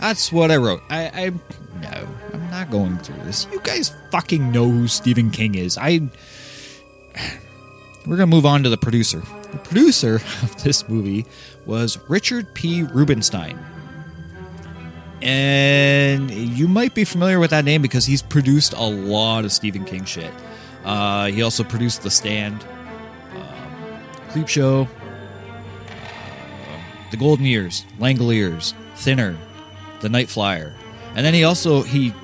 [0.00, 0.82] That's what I wrote.
[0.90, 1.30] I, I
[1.80, 3.46] no, I'm not going through this.
[3.50, 5.78] You guys fucking know who Stephen King is.
[5.78, 6.02] I.
[8.06, 9.20] We're gonna move on to the producer.
[9.52, 11.26] The producer of this movie
[11.64, 12.82] was Richard P.
[12.82, 13.58] Rubinstein.
[15.22, 19.84] And you might be familiar with that name because he's produced a lot of Stephen
[19.84, 20.32] King shit.
[20.84, 22.64] Uh, he also produced The Stand,
[23.34, 24.00] um,
[24.30, 29.36] Creepshow, uh, The Golden Years, Langoliers, Thinner,
[30.00, 30.74] The Night Flyer,
[31.16, 32.14] and then he also he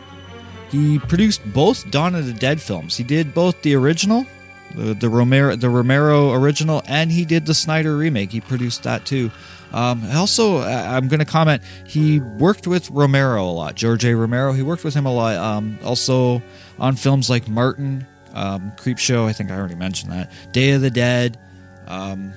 [0.70, 2.96] he produced both Dawn of the Dead films.
[2.96, 4.26] He did both the original,
[4.74, 8.30] the, the Romero the Romero original, and he did the Snyder remake.
[8.32, 9.30] He produced that too.
[9.72, 11.62] Um, also, uh, I'm going to comment.
[11.87, 14.14] He worked with Romero a lot, George A.
[14.14, 14.52] Romero.
[14.52, 15.37] He worked with him a lot.
[15.37, 16.42] Um, also
[16.78, 19.26] on films like Martin, um, Creepshow.
[19.26, 20.30] I think I already mentioned that.
[20.52, 21.38] Day of the Dead.
[21.87, 22.35] Um,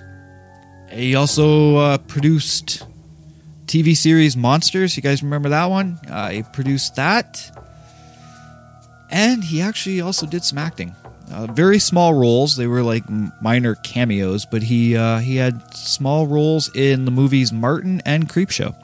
[0.89, 2.85] he also uh, produced
[3.65, 4.95] TV series Monsters.
[4.95, 5.99] You guys remember that one?
[6.09, 7.51] Uh, he produced that,
[9.09, 10.95] and he actually also did some acting.
[11.31, 12.55] Uh, very small roles.
[12.55, 13.03] They were like
[13.41, 18.75] minor cameos, but he uh, he had small roles in the movies Martin and Creepshow.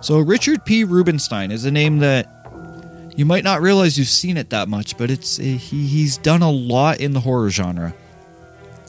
[0.00, 0.84] So Richard P.
[0.84, 2.28] Rubinstein is a name that
[3.14, 6.50] you might not realize you've seen it that much, but it's he, he's done a
[6.50, 7.94] lot in the horror genre.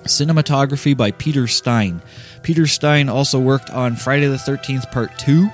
[0.04, 2.02] Cinematography by Peter Stein.
[2.42, 5.50] Peter Stein also worked on Friday the Thirteenth Part Two.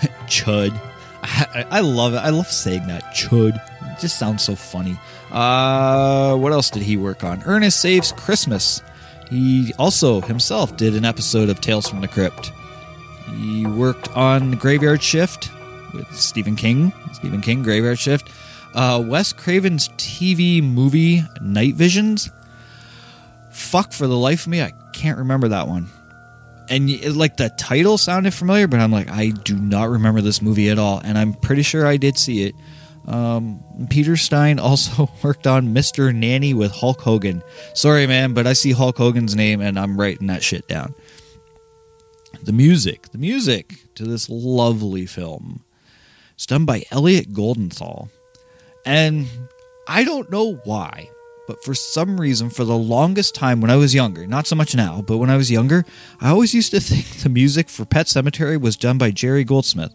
[0.26, 0.78] Chud.
[1.22, 2.18] I, I love it.
[2.18, 3.02] I love saying that.
[3.14, 3.54] Chud.
[3.92, 4.98] It just sounds so funny.
[5.30, 7.42] Uh, what else did he work on?
[7.44, 8.82] Ernest Saves Christmas.
[9.28, 12.50] He also himself did an episode of Tales from the Crypt.
[13.36, 15.50] He worked on Graveyard Shift
[15.92, 16.92] with Stephen King.
[17.12, 18.30] Stephen King, Graveyard Shift.
[18.74, 22.30] Uh, Wes Craven's TV movie Night Visions.
[23.50, 25.88] Fuck for the life of me, I can't remember that one.
[26.70, 30.40] And y- like the title sounded familiar, but I'm like, I do not remember this
[30.42, 31.00] movie at all.
[31.02, 32.54] And I'm pretty sure I did see it.
[33.08, 36.14] Um, Peter Stein also worked on Mr.
[36.14, 37.42] Nanny with Hulk Hogan.
[37.74, 40.94] Sorry, man, but I see Hulk Hogan's name and I'm writing that shit down.
[42.42, 45.64] The music, the music to this lovely film.
[46.34, 48.10] It's done by Elliot Goldenthal.
[48.84, 49.26] And
[49.88, 51.10] I don't know why,
[51.46, 54.74] but for some reason, for the longest time when I was younger, not so much
[54.74, 55.84] now, but when I was younger,
[56.20, 59.94] I always used to think the music for Pet Sematary was done by Jerry Goldsmith.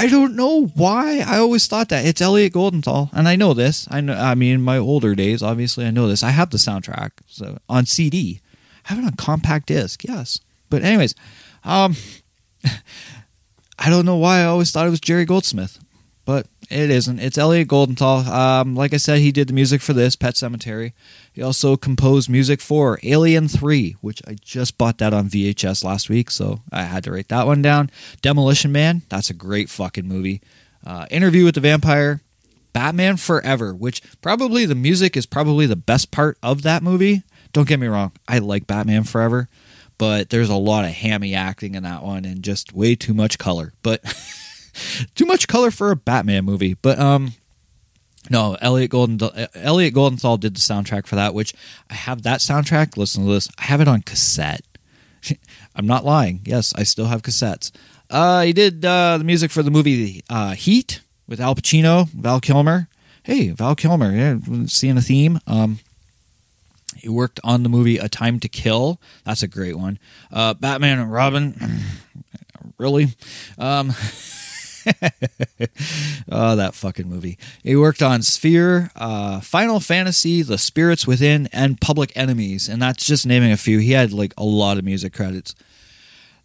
[0.00, 2.06] I don't know why I always thought that.
[2.06, 3.86] It's Elliot Goldenthal, and I know this.
[3.90, 4.14] I know.
[4.14, 6.22] I mean, in my older days, obviously, I know this.
[6.22, 8.40] I have the soundtrack so on CD.
[8.86, 10.40] I have it on compact disc, yes.
[10.70, 11.14] But anyways,
[11.64, 11.96] um,
[13.78, 15.78] I don't know why I always thought it was Jerry Goldsmith,
[16.24, 17.18] but it isn't.
[17.18, 18.26] It's Elliot Goldenthal.
[18.26, 20.92] Um, like I said, he did the music for this Pet Sematary.
[21.32, 26.08] He also composed music for Alien 3, which I just bought that on VHS last
[26.08, 27.90] week, so I had to write that one down.
[28.22, 30.40] Demolition Man, that's a great fucking movie.
[30.86, 32.20] Uh, Interview with the Vampire,
[32.72, 37.24] Batman Forever, which probably the music is probably the best part of that movie.
[37.52, 39.48] Don't get me wrong, I like Batman Forever,
[39.98, 43.38] but there's a lot of hammy acting in that one and just way too much
[43.38, 43.72] color.
[43.82, 44.02] But
[45.14, 46.74] too much color for a Batman movie.
[46.74, 47.34] But um
[48.28, 49.18] no, Elliot Golden
[49.54, 51.54] Elliot Goldenthal did the soundtrack for that, which
[51.88, 52.96] I have that soundtrack.
[52.96, 53.48] Listen to this.
[53.58, 54.62] I have it on cassette.
[55.74, 56.40] I'm not lying.
[56.44, 57.70] Yes, I still have cassettes.
[58.10, 62.40] Uh, he did uh, the music for the movie uh, Heat with Al Pacino, Val
[62.40, 62.88] Kilmer.
[63.22, 65.38] Hey, Val Kilmer, yeah, seeing a theme.
[65.46, 65.78] Um,
[66.96, 69.00] he worked on the movie A Time to Kill.
[69.24, 69.98] That's a great one.
[70.32, 71.80] Uh, Batman and Robin.
[72.78, 73.08] really?
[73.58, 73.92] Um,
[76.30, 77.38] oh, that fucking movie.
[77.62, 83.06] He worked on Sphere, uh, Final Fantasy, The Spirits Within, and Public Enemies, and that's
[83.06, 83.78] just naming a few.
[83.78, 85.54] He had like a lot of music credits.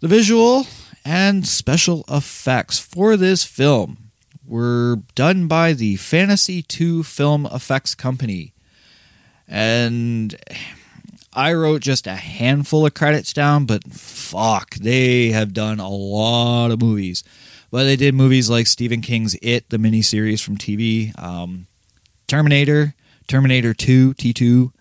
[0.02, 0.68] The visual
[1.04, 4.12] and special effects for this film
[4.46, 8.54] were done by the Fantasy 2 Film Effects Company.
[9.48, 10.36] And
[11.34, 16.72] I wrote just a handful of credits down, but fuck, they have done a lot
[16.72, 17.24] of movies.
[17.76, 21.68] But they did movies like Stephen King's It, the miniseries from TV, um,
[22.26, 22.96] Terminator,
[23.28, 24.72] Terminator 2, T2,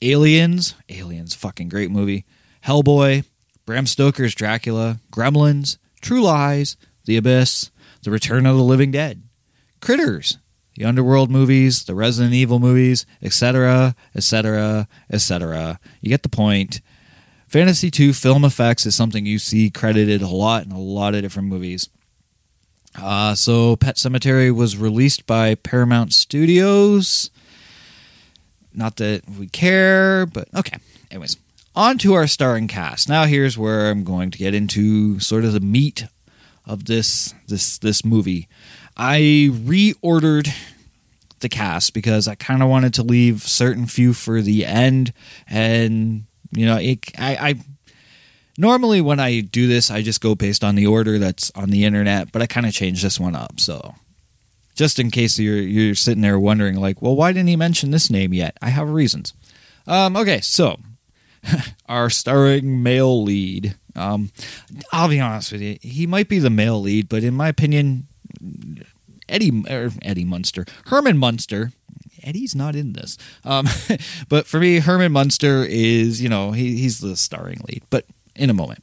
[0.00, 2.24] Aliens, Aliens, fucking great movie,
[2.64, 3.24] Hellboy,
[3.66, 7.70] Bram Stoker's Dracula, Gremlins, True Lies, The Abyss,
[8.04, 9.22] The Return of the Living Dead,
[9.82, 10.38] Critters,
[10.76, 15.78] the Underworld movies, the Resident Evil movies, etc., etc., etc.
[16.00, 16.80] You get the point.
[17.48, 21.20] Fantasy 2 film effects is something you see credited a lot in a lot of
[21.20, 21.90] different movies.
[22.98, 27.30] Uh, so, Pet Sematary was released by Paramount Studios.
[28.72, 30.78] Not that we care, but okay.
[31.10, 31.36] Anyways,
[31.74, 33.08] on to our starring cast.
[33.08, 36.06] Now, here's where I'm going to get into sort of the meat
[36.66, 38.48] of this this this movie.
[38.96, 40.52] I reordered
[41.40, 45.12] the cast because I kind of wanted to leave certain few for the end,
[45.48, 47.54] and you know, it, I, I
[48.60, 51.84] normally when I do this, I just go based on the order that's on the
[51.84, 53.58] internet, but I kind of changed this one up.
[53.58, 53.94] So,
[54.74, 58.10] just in case you're you're sitting there wondering, like, well, why didn't he mention this
[58.10, 58.56] name yet?
[58.60, 59.32] I have reasons.
[59.86, 60.78] Um, okay, so
[61.88, 63.76] our starring male lead.
[63.96, 64.30] Um,
[64.92, 68.06] I'll be honest with you, he might be the male lead, but in my opinion,
[69.28, 71.72] Eddie er, Eddie Munster, Herman Munster.
[72.22, 73.66] Eddie's not in this, um,
[74.28, 77.82] but for me, Herman Munster is you know he, he's the starring lead.
[77.88, 78.82] But in a moment,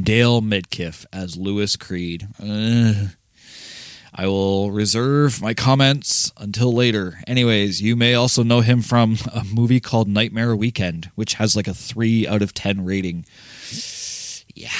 [0.00, 2.28] Dale Midkiff as Louis Creed.
[2.42, 3.10] Ugh.
[4.18, 7.20] I will reserve my comments until later.
[7.26, 11.68] Anyways, you may also know him from a movie called Nightmare Weekend, which has like
[11.68, 13.26] a 3 out of 10 rating.
[14.54, 14.70] Yeah,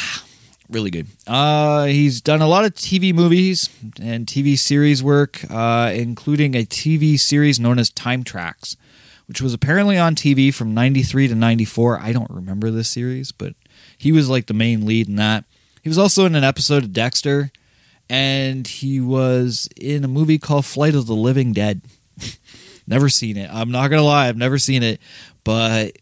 [0.70, 1.08] really good.
[1.26, 3.68] Uh, he's done a lot of TV movies
[4.00, 8.76] and TV series work, uh, including a TV series known as Time Trax,
[9.26, 12.00] which was apparently on TV from 93 to 94.
[12.00, 13.54] I don't remember this series, but
[13.98, 15.44] he was like the main lead in that.
[15.82, 17.50] He was also in an episode of Dexter
[18.08, 21.82] and he was in a movie called Flight of the Living Dead.
[22.86, 23.50] never seen it.
[23.52, 25.00] I'm not gonna lie, I've never seen it,
[25.44, 25.96] but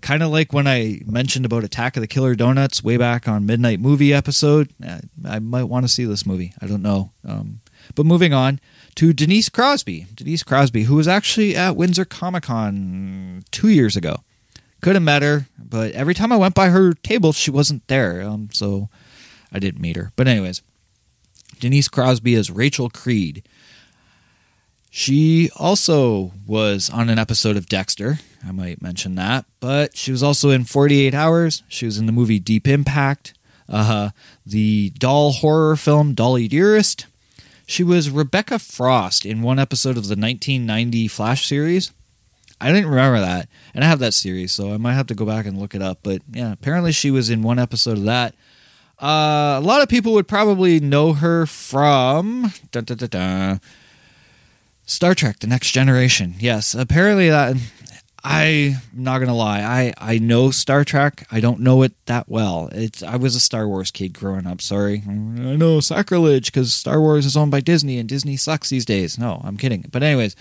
[0.00, 3.46] kind of like when I mentioned about Attack of the Killer Donuts way back on
[3.46, 4.70] Midnight Movie episode.
[5.24, 6.54] I might want to see this movie.
[6.60, 7.12] I don't know.
[7.24, 7.60] Um,
[7.94, 8.60] but moving on
[8.96, 10.06] to Denise Crosby.
[10.14, 14.16] Denise Crosby, who was actually at Windsor Comic Con two years ago.
[14.80, 18.20] Could have met her, but every time I went by her table, she wasn't there.
[18.22, 18.88] Um, so
[19.52, 20.10] I didn't meet her.
[20.16, 20.62] But anyways,
[21.60, 23.46] Denise Crosby is Rachel Creed.
[24.90, 28.18] She also was on an episode of Dexter.
[28.46, 29.46] I might mention that.
[29.60, 31.62] But she was also in 48 Hours.
[31.68, 33.32] She was in the movie Deep Impact,
[33.68, 34.10] uh,
[34.44, 37.06] the doll horror film Dolly Dearest.
[37.72, 41.90] She was Rebecca Frost in one episode of the 1990 Flash series.
[42.60, 43.48] I didn't remember that.
[43.74, 45.80] And I have that series, so I might have to go back and look it
[45.80, 46.00] up.
[46.02, 48.34] But yeah, apparently she was in one episode of that.
[49.00, 53.60] Uh, a lot of people would probably know her from dun, dun, dun,
[54.84, 56.34] Star Trek: The Next Generation.
[56.38, 57.56] Yes, apparently that.
[58.24, 59.62] I'm not gonna lie.
[59.62, 61.26] I I know Star Trek.
[61.32, 62.68] I don't know it that well.
[62.70, 64.60] It's I was a Star Wars kid growing up.
[64.60, 68.84] Sorry, I know sacrilege because Star Wars is owned by Disney and Disney sucks these
[68.84, 69.18] days.
[69.18, 69.86] No, I'm kidding.
[69.90, 70.36] But anyways,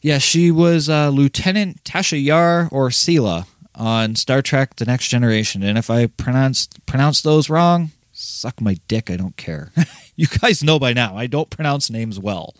[0.00, 5.64] yeah, she was uh, Lieutenant Tasha Yar or Sela on Star Trek: The Next Generation.
[5.64, 9.10] And if I pronounce pronounce those wrong, suck my dick.
[9.10, 9.72] I don't care.
[10.16, 11.16] you guys know by now.
[11.16, 12.54] I don't pronounce names well.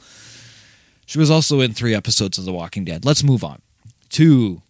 [1.06, 3.04] She was also in three episodes of The Walking Dead.
[3.04, 3.62] Let's move on
[4.10, 4.62] to,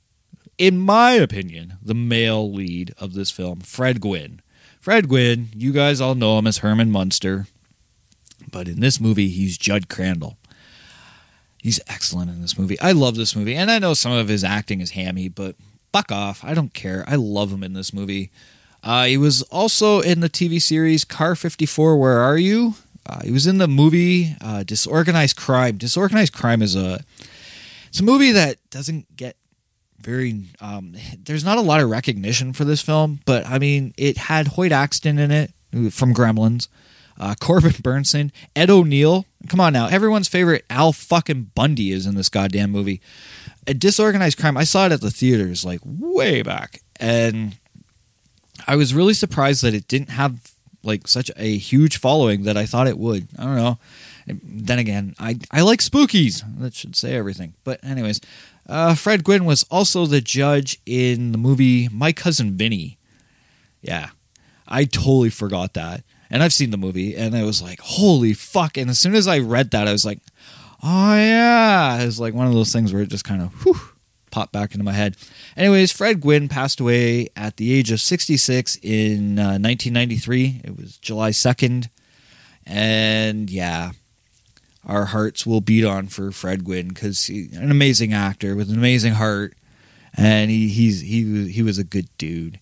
[0.56, 4.40] in my opinion, the male lead of this film, Fred Gwynne.
[4.80, 7.46] Fred Gwynne, you guys all know him as Herman Munster,
[8.50, 10.38] but in this movie, he's Judd Crandall.
[11.62, 12.78] He's excellent in this movie.
[12.80, 15.56] I love this movie, and I know some of his acting is hammy, but
[15.92, 16.44] fuck off.
[16.44, 17.04] I don't care.
[17.06, 18.30] I love him in this movie.
[18.82, 22.74] Uh, he was also in the TV series Car 54, Where Are You?
[23.04, 25.76] Uh, he was in the movie uh, Disorganized Crime.
[25.76, 27.02] Disorganized Crime is a
[27.88, 29.36] it's a movie that doesn't get
[30.00, 34.16] very um, there's not a lot of recognition for this film, but I mean it
[34.16, 35.52] had Hoyt Axton in it
[35.92, 36.68] from Gremlins,
[37.18, 39.26] uh, Corbin Bernsen, Ed O'Neill.
[39.48, 43.00] Come on now, everyone's favorite Al fucking Bundy is in this goddamn movie.
[43.66, 44.56] A disorganized crime.
[44.56, 47.58] I saw it at the theaters like way back, and
[48.66, 50.52] I was really surprised that it didn't have
[50.82, 53.28] like such a huge following that I thought it would.
[53.38, 53.78] I don't know.
[54.42, 56.42] Then again, I I like spookies.
[56.58, 57.54] That should say everything.
[57.64, 58.20] But anyways,
[58.68, 62.98] uh, Fred Gwynne was also the judge in the movie My Cousin Vinny.
[63.80, 64.10] Yeah,
[64.66, 66.02] I totally forgot that.
[66.30, 69.26] And I've seen the movie, and I was like, "Holy fuck!" And as soon as
[69.26, 70.20] I read that, I was like,
[70.82, 73.80] "Oh yeah!" It was like one of those things where it just kind of whew,
[74.30, 75.16] popped back into my head.
[75.56, 80.60] Anyways, Fred Gwynne passed away at the age of 66 in uh, 1993.
[80.64, 81.88] It was July 2nd.
[82.66, 83.92] And yeah,
[84.88, 88.76] our hearts will beat on for Fred Gwynne because he's an amazing actor with an
[88.76, 89.54] amazing heart,
[90.16, 92.58] and he he's he was- he was a good dude.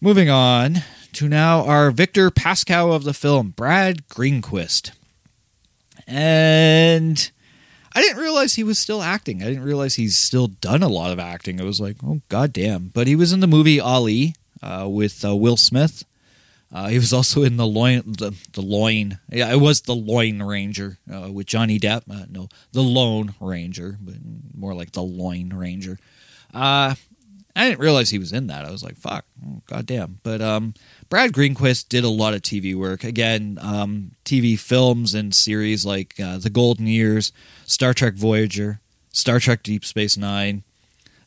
[0.00, 0.78] Moving on
[1.14, 4.90] to now our Victor Pascow of the film, Brad Greenquist,
[6.06, 7.30] and
[7.94, 9.42] I didn't realize he was still acting.
[9.42, 11.60] I didn't realize he's still done a lot of acting.
[11.60, 12.90] I was like, oh goddamn!
[12.92, 16.04] But he was in the movie Ali uh, with uh, Will Smith.
[16.74, 19.20] Uh, he was also in the loin, the, the loin.
[19.30, 22.02] Yeah, it was the Loin Ranger uh, with Johnny Depp.
[22.10, 24.16] Uh, no, the Lone Ranger, but
[24.56, 26.00] more like the Loin Ranger.
[26.52, 26.96] Uh,
[27.56, 28.64] I didn't realize he was in that.
[28.64, 30.18] I was like, fuck, oh, goddamn.
[30.24, 30.74] But um,
[31.08, 33.04] Brad Greenquist did a lot of TV work.
[33.04, 37.30] Again, um, TV films and series like uh, The Golden Years,
[37.66, 38.80] Star Trek Voyager,
[39.12, 40.64] Star Trek Deep Space Nine,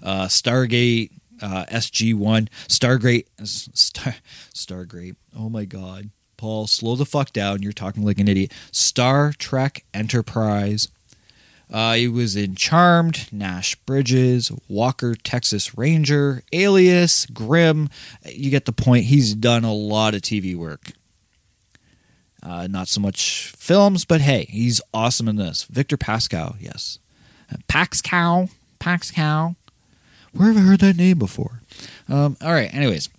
[0.04, 1.12] uh, Stargate,
[1.42, 4.16] uh, SG One, Stargate, Star,
[4.54, 5.16] Stargate.
[5.38, 7.62] Oh my god, Paul, slow the fuck down.
[7.62, 8.52] You're talking like an idiot.
[8.72, 10.90] Star Trek Enterprise.
[11.70, 17.90] Uh, he was in Charmed, Nash Bridges, Walker, Texas Ranger, Alias, Grimm.
[18.26, 19.06] You get the point.
[19.06, 20.92] He's done a lot of TV work.
[22.42, 25.64] Uh, not so much films, but hey, he's awesome in this.
[25.64, 27.00] Victor Pascow, yes.
[27.68, 29.56] Paxcow, Paxcow.
[30.38, 31.62] Where have I heard that name before?
[32.08, 33.10] Um, all right, anyways.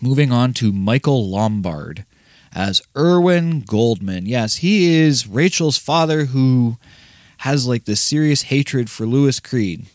[0.00, 2.04] Moving on to Michael Lombard
[2.52, 4.26] as Irwin Goldman.
[4.26, 6.78] Yes, he is Rachel's father who
[7.38, 9.86] has like this serious hatred for Louis Creed.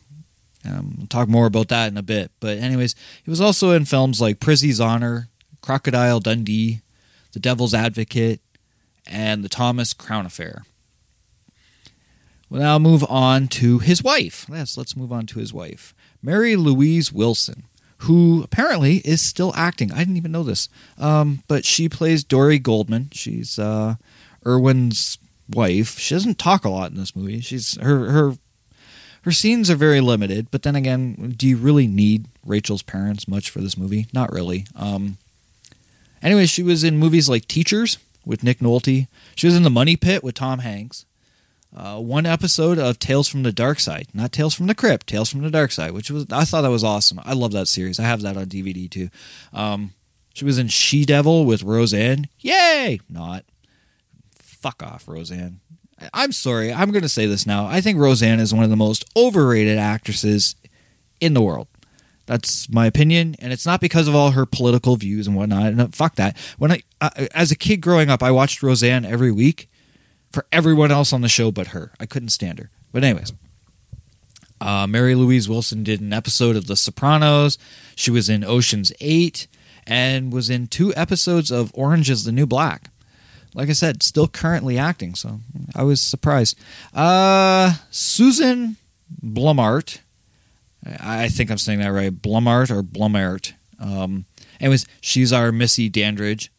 [0.64, 2.32] Um, we'll talk more about that in a bit.
[2.40, 5.30] But, anyways, he was also in films like Prizzi's Honor,
[5.62, 6.82] Crocodile Dundee,
[7.34, 8.42] The Devil's Advocate,
[9.08, 10.64] and The Thomas Crown Affair.
[12.50, 14.46] We'll now move on to his wife.
[14.52, 17.64] Yes, let's move on to his wife, Mary Louise Wilson,
[18.00, 19.92] who apparently is still acting.
[19.92, 20.70] I didn't even know this.
[20.98, 23.10] Um, but she plays Dory Goldman.
[23.12, 23.96] She's uh,
[24.46, 25.18] Irwin's
[25.50, 25.98] wife.
[26.00, 27.42] She doesn't talk a lot in this movie.
[27.42, 28.34] She's her her
[29.24, 30.50] her scenes are very limited.
[30.52, 34.08] But then again, do you really need Rachel's parents much for this movie?
[34.14, 34.66] Not really.
[34.76, 35.18] Um,
[36.22, 39.08] anyway, she was in movies like Teachers with Nick Nolte.
[39.36, 41.06] She was in The Money Pit with Tom Hanks.
[41.76, 45.30] Uh, one episode of Tales from the Dark Side, not Tales from the Crypt, Tales
[45.30, 47.20] from the Dark Side, which was I thought that was awesome.
[47.24, 48.00] I love that series.
[48.00, 49.10] I have that on DVD too.
[49.54, 49.94] Um,
[50.34, 52.28] she was in She Devil with Roseanne.
[52.40, 53.00] Yay!
[53.08, 53.46] Not.
[54.36, 55.60] Fuck off, Roseanne.
[56.02, 56.74] I- I'm sorry.
[56.74, 57.66] I'm going to say this now.
[57.68, 60.56] I think Roseanne is one of the most overrated actresses
[61.22, 61.68] in the world.
[62.26, 65.74] That's my opinion, and it's not because of all her political views and whatnot.
[65.74, 66.38] No, fuck that.
[66.58, 69.68] When I, uh, as a kid growing up, I watched Roseanne every week
[70.32, 71.92] for everyone else on the show but her.
[72.00, 72.70] I couldn't stand her.
[72.92, 73.34] But anyways,
[74.62, 77.58] uh, Mary Louise Wilson did an episode of The Sopranos.
[77.96, 79.48] She was in Ocean's Eight
[79.88, 82.90] and was in two episodes of Orange Is the New Black.
[83.56, 85.40] Like I said, still currently acting, so
[85.76, 86.60] I was surprised.
[86.94, 88.78] Uh, Susan
[89.24, 90.00] Blommaert.
[90.86, 92.14] I think I'm saying that right.
[92.14, 93.54] Blumart or Blumart.
[93.80, 94.26] Um,
[94.60, 96.52] anyways, she's our Missy Dandridge.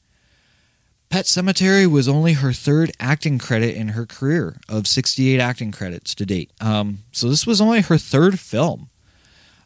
[1.11, 6.15] Pet Sematary was only her third acting credit in her career of 68 acting credits
[6.15, 6.53] to date.
[6.61, 8.91] Um, so this was only her third film.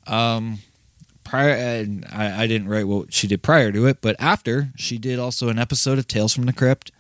[0.07, 0.61] Um,
[1.23, 5.19] prior, I, I didn't write what she did prior to it, but after she did
[5.19, 6.91] also an episode of Tales from the Crypt.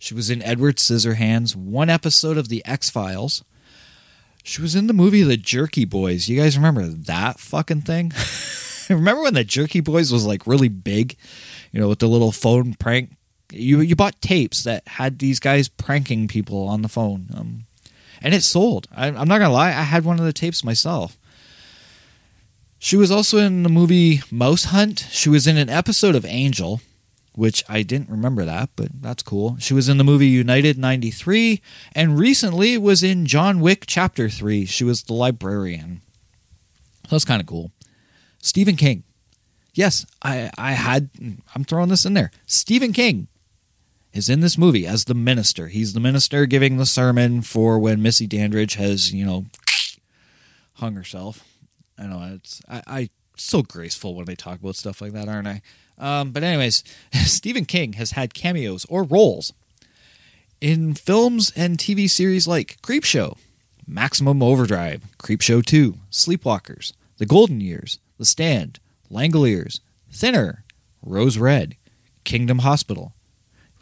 [0.00, 3.44] She was in Edward Scissorhands, one episode of The X Files.
[4.42, 6.28] She was in the movie The Jerky Boys.
[6.28, 8.12] You guys remember that fucking thing?
[8.90, 11.16] remember when The Jerky Boys was like really big?
[11.72, 13.12] You know, with the little phone prank.
[13.54, 17.64] You you bought tapes that had these guys pranking people on the phone, um,
[18.20, 18.88] and it sold.
[18.94, 21.16] I, I'm not gonna lie, I had one of the tapes myself.
[22.78, 25.08] She was also in the movie Mouse Hunt.
[25.10, 26.82] She was in an episode of Angel,
[27.34, 29.56] which I didn't remember that, but that's cool.
[29.58, 31.62] She was in the movie United 93
[31.94, 34.66] and recently was in John Wick Chapter 3.
[34.66, 36.02] She was the librarian.
[37.10, 37.72] That's kind of cool.
[38.38, 39.02] Stephen King.
[39.72, 41.08] Yes, I, I had,
[41.54, 42.30] I'm throwing this in there.
[42.46, 43.28] Stephen King
[44.14, 45.66] is in this movie as the minister.
[45.68, 49.46] He's the minister giving the sermon for when Missy Dandridge has, you know,
[50.74, 51.44] hung herself.
[51.98, 55.48] I know it's I, I so graceful when they talk about stuff like that, aren't
[55.48, 55.62] I?
[55.98, 59.52] Um, but anyways, Stephen King has had cameos or roles
[60.60, 63.36] in films and TV series like Creepshow,
[63.86, 68.78] Maximum Overdrive, Creepshow 2, Sleepwalkers, The Golden Years, The Stand,
[69.10, 70.64] Langoliers, Thinner,
[71.02, 71.76] Rose Red,
[72.24, 73.12] Kingdom Hospital.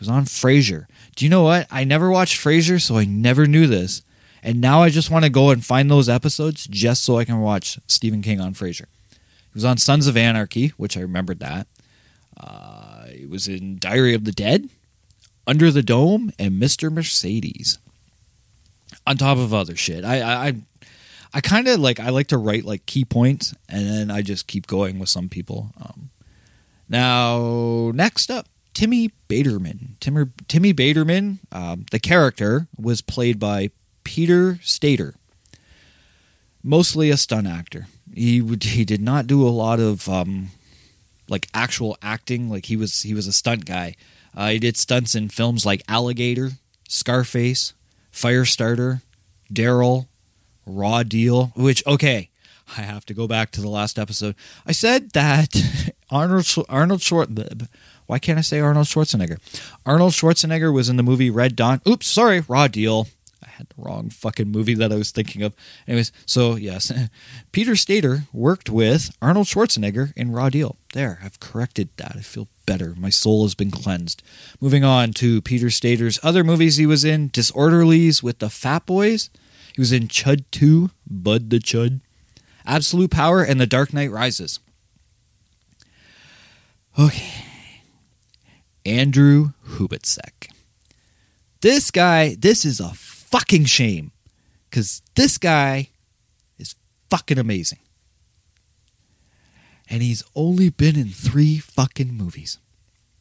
[0.03, 0.87] Was on Frasier.
[1.15, 1.67] Do you know what?
[1.71, 4.03] I never watched Frasier, so I never knew this.
[4.43, 7.41] And now I just want to go and find those episodes just so I can
[7.41, 8.87] watch Stephen King on Frasier.
[9.11, 11.69] He was on Sons of Anarchy, which I remembered that.
[12.37, 12.93] Uh,
[13.33, 14.69] was in Diary of the Dead,
[15.47, 16.93] Under the Dome, and Mr.
[16.93, 17.79] Mercedes.
[19.07, 20.05] On top of other shit.
[20.05, 20.55] I I I,
[21.35, 24.47] I kind of like I like to write like key points and then I just
[24.47, 25.73] keep going with some people.
[25.81, 26.11] Um,
[26.89, 29.99] now next up, Timmy Baterman.
[30.01, 33.71] Timmy Timmy Baterman, um, the character was played by
[34.05, 35.15] Peter Stader.
[36.63, 37.87] Mostly a stunt actor.
[38.15, 40.49] He would he did not do a lot of um,
[41.29, 42.49] like actual acting.
[42.49, 43.97] Like he was he was a stunt guy.
[44.35, 46.53] Uh, he did stunts in films like Alligator,
[46.89, 47.75] Scarface,
[48.13, 49.03] Firestarter,
[49.53, 50.07] Daryl,
[50.65, 51.53] Raw Deal.
[51.57, 52.31] Which okay,
[52.77, 54.35] I have to go back to the last episode.
[54.67, 55.55] I said that
[56.11, 57.69] Arnold Arnold Schwarzenegger.
[58.13, 59.39] Why can't I say Arnold Schwarzenegger?
[59.87, 61.81] Arnold Schwarzenegger was in the movie Red Dawn.
[61.89, 63.09] Oops, sorry, Raw Deal.
[63.43, 65.55] I had the wrong fucking movie that I was thinking of.
[65.89, 66.93] Anyways, so yes,
[67.53, 70.77] Peter Stader worked with Arnold Schwarzenegger in Raw Deal.
[70.93, 72.13] There, I've corrected that.
[72.15, 72.95] I feel better.
[72.99, 74.23] My soul has been cleansed.
[74.61, 79.31] Moving on to Peter Stader's other movies he was in Disorderlies with the Fat Boys.
[79.75, 82.01] He was in Chud 2, Bud the Chud,
[82.67, 84.61] Absolute Power, and The Dark Knight Rises.
[86.99, 87.52] Okay.
[88.85, 90.51] Andrew Hubatsek.
[91.61, 94.13] This guy, this is a fucking shame
[94.69, 95.91] because this guy
[96.59, 96.75] is
[97.11, 97.79] fucking amazing.
[99.89, 102.59] And he's only been in three fucking movies.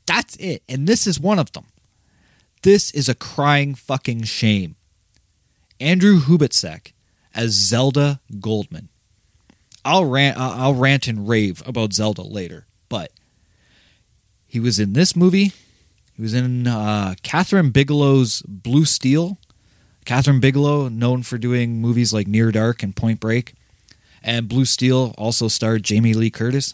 [0.06, 0.64] That's it.
[0.68, 1.66] And this is one of them.
[2.64, 4.76] This is a crying fucking shame.
[5.80, 6.94] Andrew Hubatsek
[7.34, 8.90] as Zelda Goldman.
[9.84, 12.68] I'll rant, I'll rant and rave about Zelda later,
[14.52, 15.54] he was in this movie.
[16.14, 19.38] He was in uh, Kathryn Bigelow's Blue Steel.
[20.06, 23.54] Kathryn Bigelow, known for doing movies like Near Dark and Point Break.
[24.22, 26.74] And Blue Steel also starred Jamie Lee Curtis.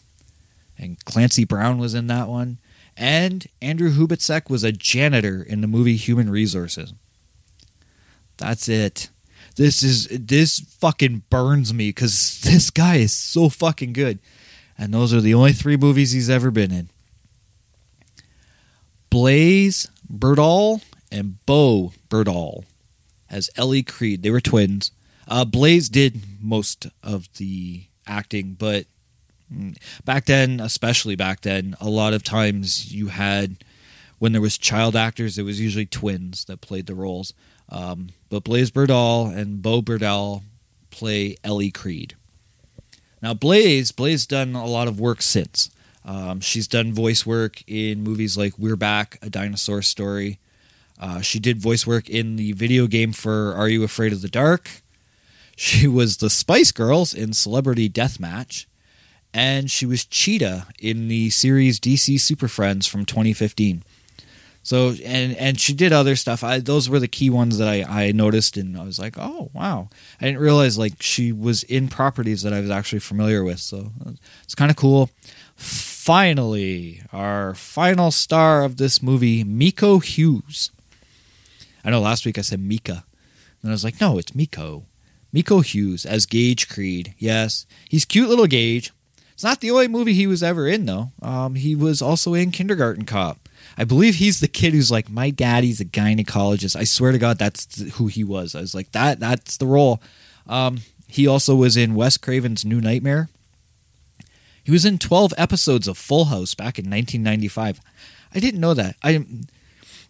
[0.75, 2.57] And Clancy Brown was in that one.
[2.97, 6.95] And Andrew Hubatsek was a janitor in the movie Human Resources.
[8.38, 9.11] That's it.
[9.55, 14.17] This is this fucking burns me because this guy is so fucking good.
[14.80, 16.89] And those are the only three movies he's ever been in.
[19.09, 20.81] Blaze Berdahl
[21.11, 22.65] and Bo Berdahl
[23.29, 24.23] as Ellie Creed.
[24.23, 24.91] They were twins.
[25.27, 28.85] Uh, Blaze did most of the acting, but
[29.53, 33.63] mm, back then, especially back then, a lot of times you had
[34.19, 37.33] when there was child actors, it was usually twins that played the roles.
[37.69, 40.43] Um, but Blaze Berdahl and Bo Berdahl
[40.89, 42.15] play Ellie Creed.
[43.21, 45.69] Now, Blaze, Blaze done a lot of work since.
[46.07, 50.39] Um, she's done voice work in movies like We're Back, A Dinosaur Story.
[50.99, 54.29] Uh, she did voice work in the video game for Are You Afraid of the
[54.29, 54.81] Dark?
[55.57, 58.65] She was the Spice Girls in Celebrity Deathmatch.
[59.33, 63.83] And she was Cheetah in the series DC Super Friends from 2015.
[64.63, 66.43] So and and she did other stuff.
[66.43, 69.49] I, those were the key ones that I, I noticed, and I was like, oh
[69.53, 69.87] wow!
[70.19, 73.59] I didn't realize like she was in properties that I was actually familiar with.
[73.59, 73.91] So
[74.43, 75.09] it's kind of cool.
[76.07, 80.71] Finally, our final star of this movie, Miko Hughes.
[81.83, 83.03] I know last week I said Mika,
[83.61, 84.85] and I was like, no, it's Miko.
[85.33, 87.13] Miko Hughes as Gage Creed.
[87.17, 88.93] Yes, he's cute little Gage.
[89.33, 91.11] It's not the only movie he was ever in though.
[91.21, 93.49] Um, he was also in Kindergarten Cop.
[93.77, 96.77] I believe he's the kid who's like, my daddy's a gynecologist.
[96.77, 98.55] I swear to God, that's who he was.
[98.55, 100.01] I was like, that that's the role.
[100.47, 100.77] Um,
[101.09, 103.27] he also was in Wes Craven's New Nightmare.
[104.68, 107.80] He was in 12 episodes of Full House back in 1995.
[108.36, 108.97] I didn't know that.
[109.01, 109.26] I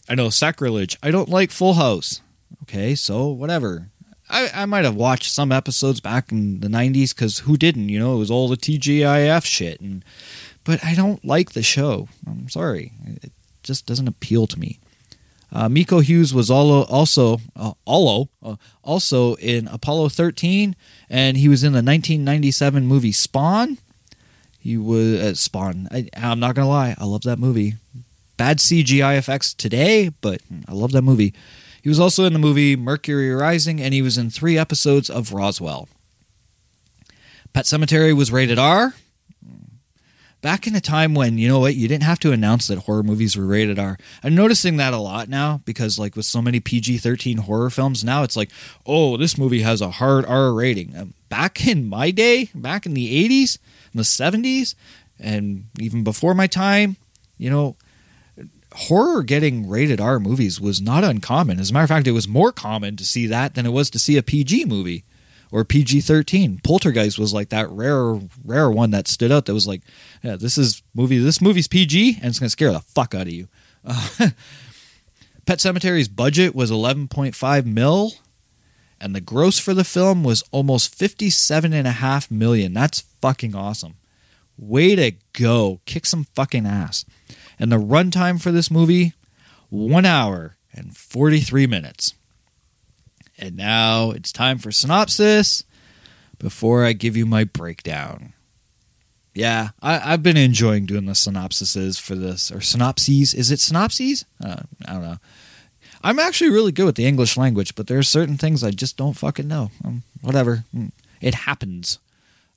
[0.09, 0.97] I know sacrilege.
[1.03, 2.23] I don't like Full House.
[2.63, 3.91] Okay, so whatever.
[4.27, 7.89] I, I might have watched some episodes back in the 90s because who didn't?
[7.89, 9.79] You know, it was all the TGIF shit.
[9.79, 10.03] and
[10.63, 12.07] But I don't like the show.
[12.25, 12.93] I'm sorry.
[13.05, 13.31] It
[13.61, 14.79] just doesn't appeal to me.
[15.51, 20.75] Uh, Miko Hughes was also uh, also uh, also in Apollo 13,
[21.11, 23.77] and he was in the 1997 movie Spawn.
[24.67, 25.87] He would uh, Spawn.
[25.91, 27.75] I, I'm not gonna lie, I love that movie.
[28.35, 31.33] Bad CGI effects today, but I love that movie.
[31.81, 35.31] He was also in the movie Mercury Rising, and he was in three episodes of
[35.31, 35.87] Roswell.
[37.53, 38.93] Pet Sematary was rated R.
[40.41, 43.01] Back in the time when, you know what, you didn't have to announce that horror
[43.01, 43.97] movies were rated R.
[44.23, 48.03] I'm noticing that a lot now because, like, with so many PG 13 horror films,
[48.03, 48.51] now it's like,
[48.85, 50.95] oh, this movie has a hard R rating.
[50.95, 53.57] Um, back in my day, back in the 80s,
[53.93, 54.75] in the 70s,
[55.19, 56.97] and even before my time,
[57.39, 57.75] you know,
[58.73, 61.59] horror getting rated R movies was not uncommon.
[61.59, 63.89] As a matter of fact, it was more common to see that than it was
[63.89, 65.03] to see a PG movie
[65.51, 66.59] or PG thirteen.
[66.63, 69.45] Poltergeist was like that rare, rare one that stood out.
[69.45, 69.81] That was like,
[70.23, 71.19] yeah, this is movie.
[71.19, 73.47] This movie's PG, and it's gonna scare the fuck out of you.
[73.85, 74.09] Uh,
[75.45, 78.11] Pet Sematary's budget was 11.5 mil,
[78.99, 82.73] and the gross for the film was almost 57.5 million.
[82.73, 83.95] That's fucking awesome.
[84.57, 85.79] Way to go.
[85.85, 87.05] Kick some fucking ass.
[87.57, 89.13] And the runtime for this movie,
[89.69, 92.13] one hour and 43 minutes.
[93.37, 95.63] And now it's time for synopsis
[96.39, 98.33] before I give you my breakdown.
[99.33, 103.35] Yeah, I, I've been enjoying doing the synopsises for this, or synopses.
[103.35, 104.25] Is it synopses?
[104.43, 105.17] Uh, I don't know.
[106.03, 108.97] I'm actually really good with the English language, but there are certain things I just
[108.97, 109.69] don't fucking know.
[109.85, 110.63] Um, whatever.
[110.75, 111.99] Mm, It happens.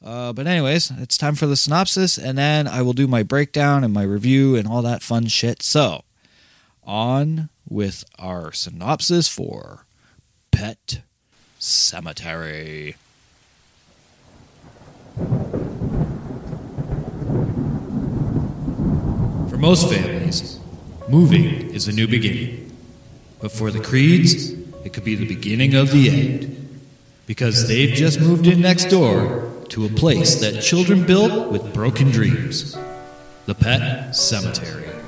[0.03, 3.85] Uh, but, anyways, it's time for the synopsis, and then I will do my breakdown
[3.85, 5.63] and my review and all that fun shit.
[5.63, 6.05] So,
[6.83, 9.85] on with our synopsis for
[10.51, 11.03] Pet
[11.59, 12.95] Sematary.
[19.49, 20.59] For most families,
[21.09, 22.73] moving is a new beginning.
[23.41, 24.51] But for the Creeds,
[24.85, 26.81] it could be the beginning of the end.
[27.27, 32.11] Because they've just moved in next door to a place that children built with broken
[32.11, 32.77] dreams
[33.47, 35.00] the Pet Sematary.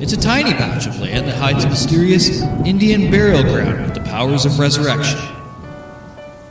[0.00, 4.00] It's a tiny patch of land that hides a mysterious Indian burial ground with the
[4.00, 5.20] powers of resurrection.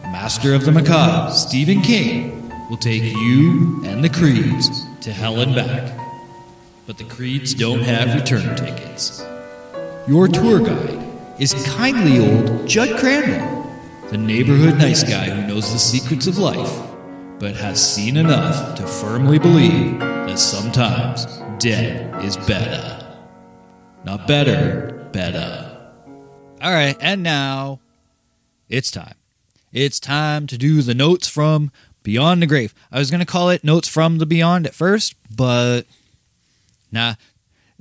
[0.03, 5.53] Master of the Macabre, Stephen King, will take you and the Creeds to hell and
[5.53, 5.97] back.
[6.87, 9.21] But the Creeds don't have return tickets.
[10.07, 11.03] Your tour guide
[11.37, 13.69] is kindly old Judd Crandall,
[14.09, 16.71] the neighborhood nice guy who knows the secrets of life,
[17.39, 21.25] but has seen enough to firmly believe that sometimes
[21.61, 23.07] dead is better.
[24.03, 25.67] Not better, better.
[26.59, 27.79] All right, and now
[28.67, 29.13] it's time.
[29.71, 32.73] It's time to do the notes from Beyond the Grave.
[32.91, 35.83] I was going to call it Notes from the Beyond at first, but
[36.91, 37.13] nah.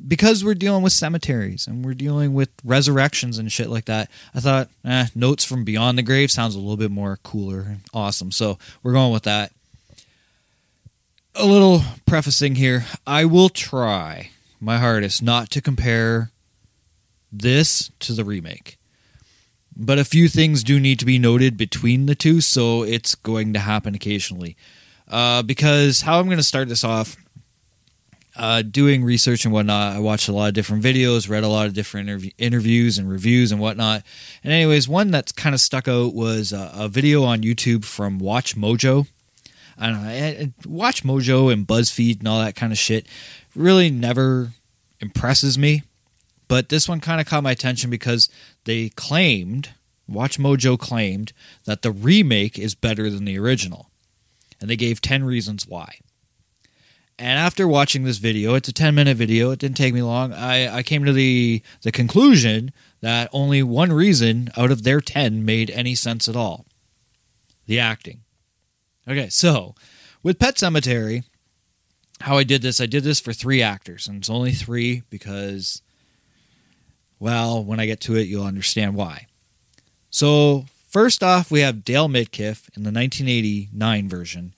[0.06, 4.40] Because we're dealing with cemeteries and we're dealing with resurrections and shit like that, I
[4.40, 8.30] thought, eh, Notes from Beyond the Grave sounds a little bit more cooler and awesome.
[8.30, 9.52] So we're going with that.
[11.36, 12.86] A little prefacing here.
[13.06, 16.32] I will try my hardest not to compare
[17.32, 18.78] this to the remake.
[19.76, 23.52] But a few things do need to be noted between the two, so it's going
[23.52, 24.56] to happen occasionally.
[25.08, 27.16] Uh, because how I'm going to start this off,
[28.36, 31.66] uh, doing research and whatnot, I watched a lot of different videos, read a lot
[31.66, 34.02] of different interv- interviews and reviews and whatnot.
[34.42, 38.18] And, anyways, one that's kind of stuck out was a, a video on YouTube from
[38.18, 39.06] Watch Mojo.
[39.80, 43.06] I don't know, Watch Mojo and BuzzFeed and all that kind of shit
[43.54, 44.50] really never
[45.00, 45.82] impresses me.
[46.48, 48.28] But this one kind of caught my attention because
[48.64, 49.70] they claimed,
[50.08, 51.32] Watch Mojo claimed,
[51.64, 53.88] that the remake is better than the original.
[54.60, 56.00] And they gave 10 reasons why.
[57.18, 60.32] And after watching this video, it's a 10 minute video, it didn't take me long.
[60.32, 65.44] I, I came to the, the conclusion that only one reason out of their 10
[65.44, 66.66] made any sense at all
[67.66, 68.22] the acting.
[69.10, 69.74] Okay, so
[70.22, 71.24] with Pet Sematary,
[72.20, 75.82] how I did this, I did this for three actors, and it's only three because,
[77.18, 79.26] well, when I get to it, you'll understand why.
[80.10, 84.54] So, first off, we have Dale Midkiff in the 1989 version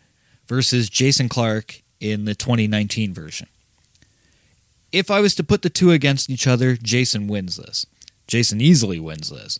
[0.47, 3.49] versus Jason Clarke in the 2019 version.
[4.93, 7.87] If I was to put the two against each other, Jason wins this.
[8.27, 9.59] Jason easily wins this.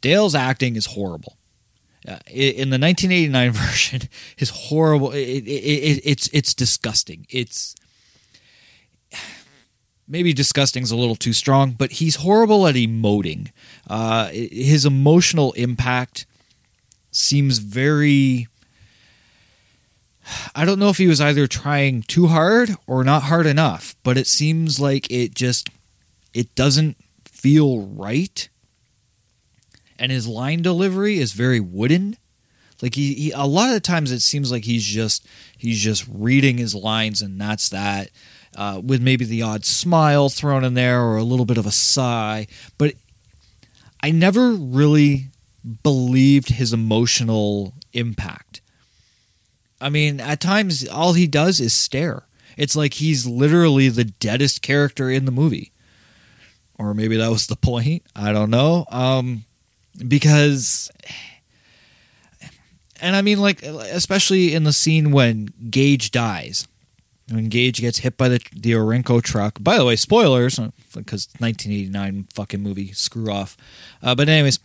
[0.00, 1.36] Dale's acting is horrible.
[2.08, 4.02] Uh, in the 1989 version
[4.38, 5.12] is horrible.
[5.12, 7.26] It, it, it, it's it's disgusting.
[7.28, 7.74] It's
[10.08, 13.52] maybe disgusting is a little too strong, but he's horrible at emoting.
[13.88, 16.26] Uh, his emotional impact
[17.10, 18.48] seems very.
[20.54, 24.16] I don't know if he was either trying too hard or not hard enough, but
[24.16, 25.68] it seems like it just
[26.32, 28.48] it doesn't feel right
[30.00, 32.16] and his line delivery is very wooden.
[32.82, 35.26] Like he, he, a lot of the times it seems like he's just
[35.56, 38.10] he's just reading his lines and that's that,
[38.56, 41.70] uh, with maybe the odd smile thrown in there or a little bit of a
[41.70, 42.46] sigh.
[42.78, 42.94] But
[44.02, 45.26] I never really
[45.82, 48.62] believed his emotional impact.
[49.78, 52.26] I mean, at times all he does is stare.
[52.56, 55.72] It's like he's literally the deadest character in the movie.
[56.78, 58.04] Or maybe that was the point.
[58.16, 58.86] I don't know.
[58.90, 59.44] Um,
[60.06, 60.90] because
[63.00, 66.66] and I mean like especially in the scene when Gage dies.
[67.30, 69.58] When Gage gets hit by the the Orinco truck.
[69.60, 70.58] By the way, spoilers
[70.94, 72.92] because 1989 fucking movie.
[72.92, 73.56] Screw off.
[74.02, 74.58] Uh, but anyways,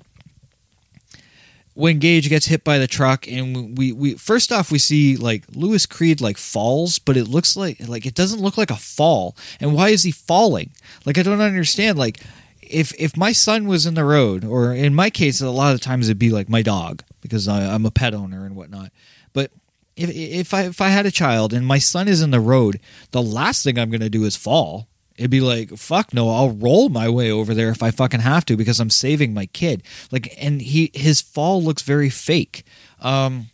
[1.76, 5.43] when Gage gets hit by the truck, and we we first off we see like
[5.53, 9.36] Louis Creed like falls, but it looks like like it doesn't look like a fall.
[9.59, 10.71] And why is he falling?
[11.05, 11.99] Like I don't understand.
[11.99, 12.21] Like
[12.70, 15.82] if if my son was in the road, or in my case, a lot of
[15.82, 18.91] times it'd be like my dog because I, I'm a pet owner and whatnot.
[19.34, 19.51] But
[19.95, 22.80] if if I if I had a child and my son is in the road,
[23.11, 24.88] the last thing I'm gonna do is fall.
[25.18, 28.43] It'd be like, fuck no, I'll roll my way over there if I fucking have
[28.45, 29.82] to because I'm saving my kid.
[30.11, 32.63] Like, and he his fall looks very fake.
[32.99, 33.47] Um,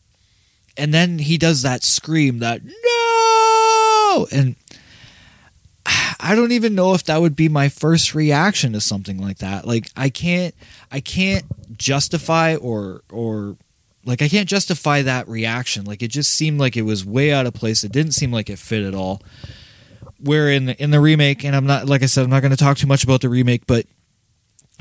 [0.75, 4.55] and then he does that scream, that no, and
[6.19, 9.65] I don't even know if that would be my first reaction to something like that.
[9.65, 10.53] Like, I can't,
[10.91, 11.45] I can't
[11.77, 13.57] justify or or
[14.05, 15.85] like I can't justify that reaction.
[15.85, 17.83] Like, it just seemed like it was way out of place.
[17.83, 19.21] It didn't seem like it fit at all
[20.23, 22.51] where in the, in the remake, and I'm not like I said, I'm not going
[22.51, 23.85] to talk too much about the remake, but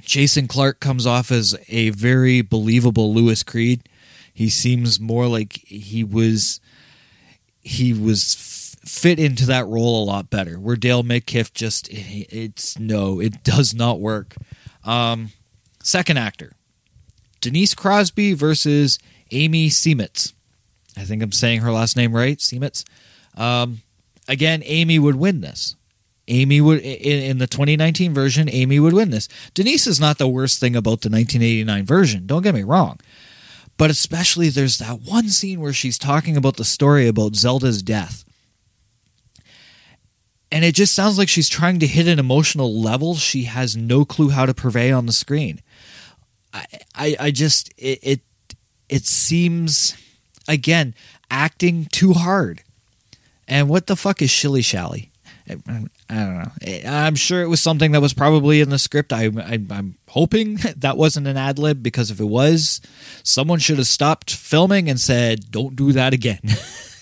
[0.02, 3.88] Jason Clarke comes off as a very believable Louis Creed.
[4.32, 6.60] He seems more like he was
[7.62, 8.34] he was
[8.90, 10.58] fit into that role a lot better.
[10.58, 14.34] Where Dale Midkiff just it's no, it does not work.
[14.84, 15.30] Um,
[15.82, 16.52] second actor,
[17.40, 18.98] Denise Crosby versus
[19.30, 20.34] Amy Seimetz.
[20.96, 22.84] I think I'm saying her last name right, Seimetz.
[23.36, 23.82] Um,
[24.28, 25.76] again, Amy would win this.
[26.26, 28.48] Amy would in, in the 2019 version.
[28.50, 29.28] Amy would win this.
[29.54, 32.26] Denise is not the worst thing about the 1989 version.
[32.26, 32.98] Don't get me wrong,
[33.76, 38.24] but especially there's that one scene where she's talking about the story about Zelda's death,
[40.52, 44.04] and it just sounds like she's trying to hit an emotional level she has no
[44.04, 45.60] clue how to purvey on the screen.
[46.52, 48.20] I I, I just it, it
[48.88, 49.96] it seems
[50.48, 50.94] again
[51.30, 52.62] acting too hard
[53.46, 55.09] and what the fuck is shilly shally?
[55.50, 56.90] I, don't know.
[56.90, 59.12] I'm sure it was something that was probably in the script.
[59.12, 62.80] I, I, am hoping that wasn't an ad lib because if it was,
[63.22, 66.40] someone should have stopped filming and said, "Don't do that again."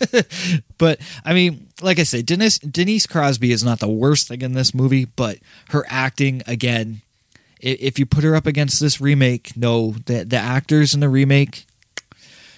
[0.79, 4.53] but I mean, like I said, Denise Denise Crosby is not the worst thing in
[4.53, 5.39] this movie, but
[5.71, 7.03] her acting again.
[7.61, 11.67] If you put her up against this remake, no, the the actors in the remake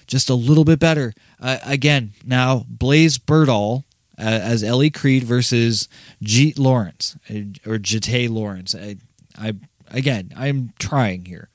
[0.07, 1.14] just a little bit better.
[1.41, 3.82] Uh, again, now Blaze Berdahl uh,
[4.22, 5.88] as Ellie Creed versus
[6.22, 8.74] Jeet Laurence uh, or Jete Laurence.
[8.74, 8.96] I,
[9.38, 9.54] I
[9.90, 11.48] again, I'm trying here.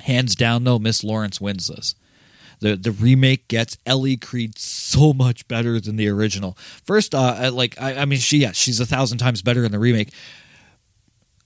[0.00, 1.94] Hands down, though, Miss Laurence wins this.
[2.60, 6.56] The the remake gets Ellie Creed so much better than the original.
[6.84, 9.78] First, uh, like I, I mean, she yeah, she's a thousand times better in the
[9.78, 10.12] remake.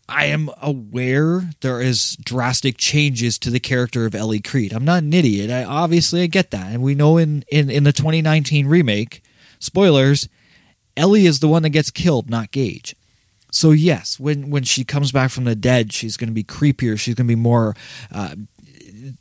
[0.09, 4.73] I am aware there is drastic changes to the character of Ellie Creed.
[4.73, 5.51] I'm not an idiot.
[5.51, 6.73] I obviously I get that.
[6.73, 9.23] And we know in, in, in the 2019 remake,
[9.59, 10.29] spoilers,
[10.97, 12.95] Ellie is the one that gets killed, not Gage.
[13.51, 16.99] So yes, when when she comes back from the dead, she's going to be creepier.
[16.99, 17.75] She's going to be more.
[18.13, 18.35] Uh,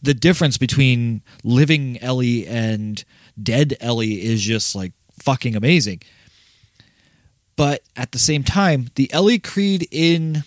[0.02, 3.04] the difference between living Ellie and
[3.42, 6.02] dead Ellie is just like fucking amazing.
[7.56, 10.44] But at the same time, the Ellie Creed in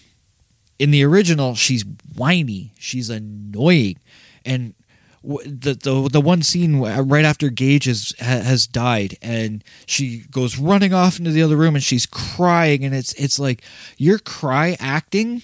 [0.78, 1.84] in the original, she's
[2.14, 3.98] whiny, she's annoying,
[4.44, 4.74] and
[5.22, 10.94] the the the one scene right after Gage has has died and she goes running
[10.94, 13.62] off into the other room and she's crying and it's it's like
[13.96, 15.42] your cry acting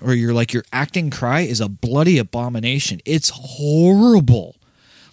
[0.00, 3.00] or your like your acting cry is a bloody abomination.
[3.04, 4.56] It's horrible.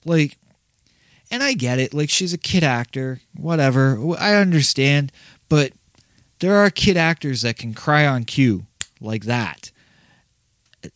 [0.06, 0.38] Like
[1.32, 1.94] and I get it.
[1.94, 3.98] Like she's a kid actor, whatever.
[4.20, 5.12] I understand,
[5.48, 5.72] but
[6.40, 8.66] there are kid actors that can cry on cue
[9.00, 9.72] like that.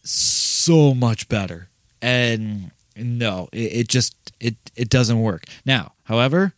[0.03, 1.70] So much better.
[2.01, 5.45] And no, it, it just it it doesn't work.
[5.65, 6.53] Now, however,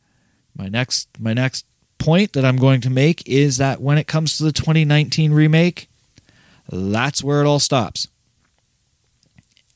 [0.56, 1.66] my next my next
[1.98, 5.90] point that I'm going to make is that when it comes to the 2019 remake,
[6.72, 8.08] that's where it all stops.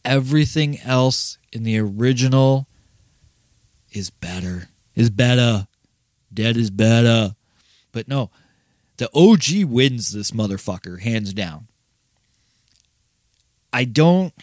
[0.04, 2.68] Everything else in the original
[3.92, 4.70] is better.
[4.96, 5.68] Is better.
[6.34, 7.36] Dead is better.
[7.92, 8.30] But no,
[8.98, 11.68] the OG wins this motherfucker, hands down.
[13.74, 14.34] I don't.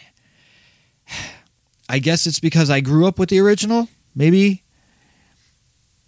[1.89, 4.62] I guess it's because I grew up with the original, maybe.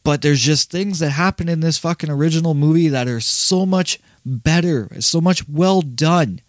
[0.03, 3.99] But there's just things that happen in this fucking original movie that are so much
[4.25, 6.41] better, so much well done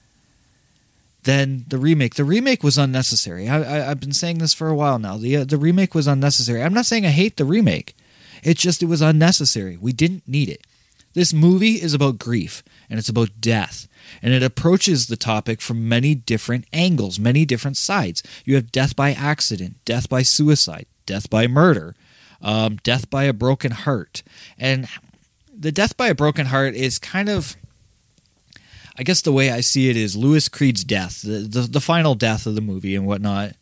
[1.23, 2.15] than the remake.
[2.15, 3.49] The remake was unnecessary.
[3.49, 5.17] I, have been saying this for a while now.
[5.17, 6.63] The uh, the remake was unnecessary.
[6.63, 7.95] I'm not saying I hate the remake.
[8.43, 9.77] It's just it was unnecessary.
[9.77, 10.65] We didn't need it.
[11.13, 13.87] This movie is about grief and it's about death.
[14.21, 18.23] And it approaches the topic from many different angles, many different sides.
[18.45, 21.95] You have death by accident, death by suicide, death by murder,
[22.41, 24.23] um, death by a broken heart.
[24.57, 24.87] And
[25.55, 27.55] the death by a broken heart is kind of
[28.97, 32.13] I guess the way I see it is Louis Creed's death, the, the, the final
[32.13, 33.53] death of the movie and whatnot.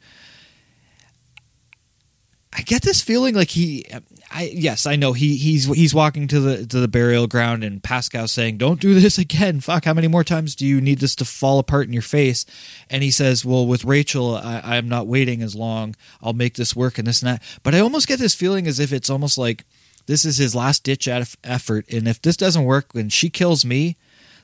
[2.51, 3.85] I get this feeling like he
[4.31, 7.81] I yes, I know he he's he's walking to the to the burial ground and
[7.81, 9.59] Pascow saying, "Don't do this again.
[9.59, 12.45] Fuck, how many more times do you need this to fall apart in your face?"
[12.89, 15.95] And he says, "Well, with Rachel, I, I'm not waiting as long.
[16.21, 18.79] I'll make this work and this and that." But I almost get this feeling as
[18.79, 19.65] if it's almost like
[20.05, 23.97] this is his last ditch effort, and if this doesn't work, when she kills me,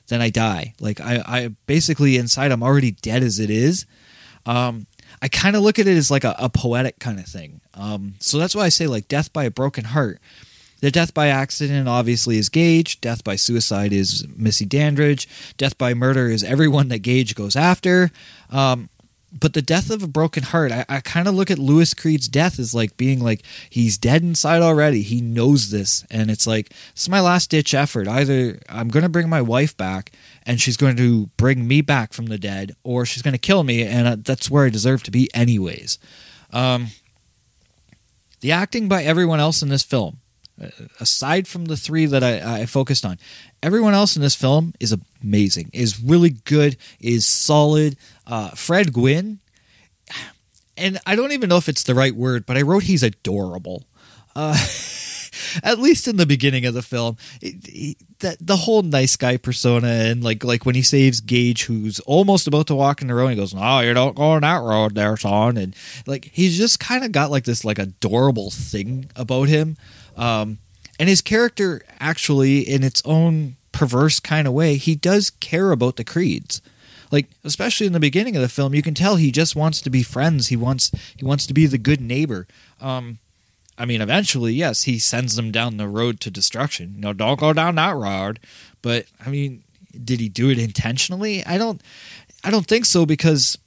[0.08, 0.74] then I die.
[0.80, 3.86] Like I, I basically inside I'm already dead as it is.
[4.46, 4.86] Um,
[5.22, 7.60] I kind of look at it as like a, a poetic kind of thing.
[7.74, 10.20] Um, so that's why I say like death by a broken heart.
[10.80, 13.00] The death by accident obviously is Gage.
[13.00, 15.26] Death by suicide is Missy Dandridge.
[15.56, 18.10] Death by murder is everyone that Gage goes after.
[18.50, 18.90] Um,
[19.38, 22.28] but the death of a broken heart, I, I kind of look at Louis Creed's
[22.28, 25.02] death as like being like he's dead inside already.
[25.02, 28.08] He knows this, and it's like it's my last ditch effort.
[28.08, 30.12] Either I'm going to bring my wife back,
[30.46, 33.64] and she's going to bring me back from the dead, or she's going to kill
[33.64, 35.98] me, and uh, that's where I deserve to be, anyways.
[36.52, 36.88] Um,
[38.40, 40.18] the acting by everyone else in this film,
[40.62, 40.68] uh,
[41.00, 43.18] aside from the three that I, I, focused on,
[43.62, 47.96] everyone else in this film is amazing, is really good, is solid.
[48.24, 49.40] Uh, Fred Gwynne,
[50.76, 53.84] and I don't even know if it's the right word, but I wrote he's adorable.
[54.36, 54.56] Uh,
[55.62, 59.36] at least in the beginning of the film, it, it, that the whole nice guy
[59.36, 63.14] persona and like like when he saves Gage, who's almost about to walk in the
[63.14, 65.74] road, he goes, "No, you don't go on that road, there, son." And
[66.06, 69.76] like he's just kind of got like this like adorable thing about him,
[70.16, 70.58] um,
[70.98, 75.96] and his character actually, in its own perverse kind of way, he does care about
[75.96, 76.62] the creeds.
[77.12, 79.90] Like especially in the beginning of the film you can tell he just wants to
[79.90, 80.48] be friends.
[80.48, 82.46] He wants he wants to be the good neighbor.
[82.80, 83.18] Um
[83.78, 86.94] I mean, eventually, yes, he sends them down the road to destruction.
[86.94, 88.40] You know, don't go down that road.
[88.82, 89.64] But I mean,
[90.04, 91.44] did he do it intentionally?
[91.44, 91.80] I don't.
[92.44, 93.58] I don't think so because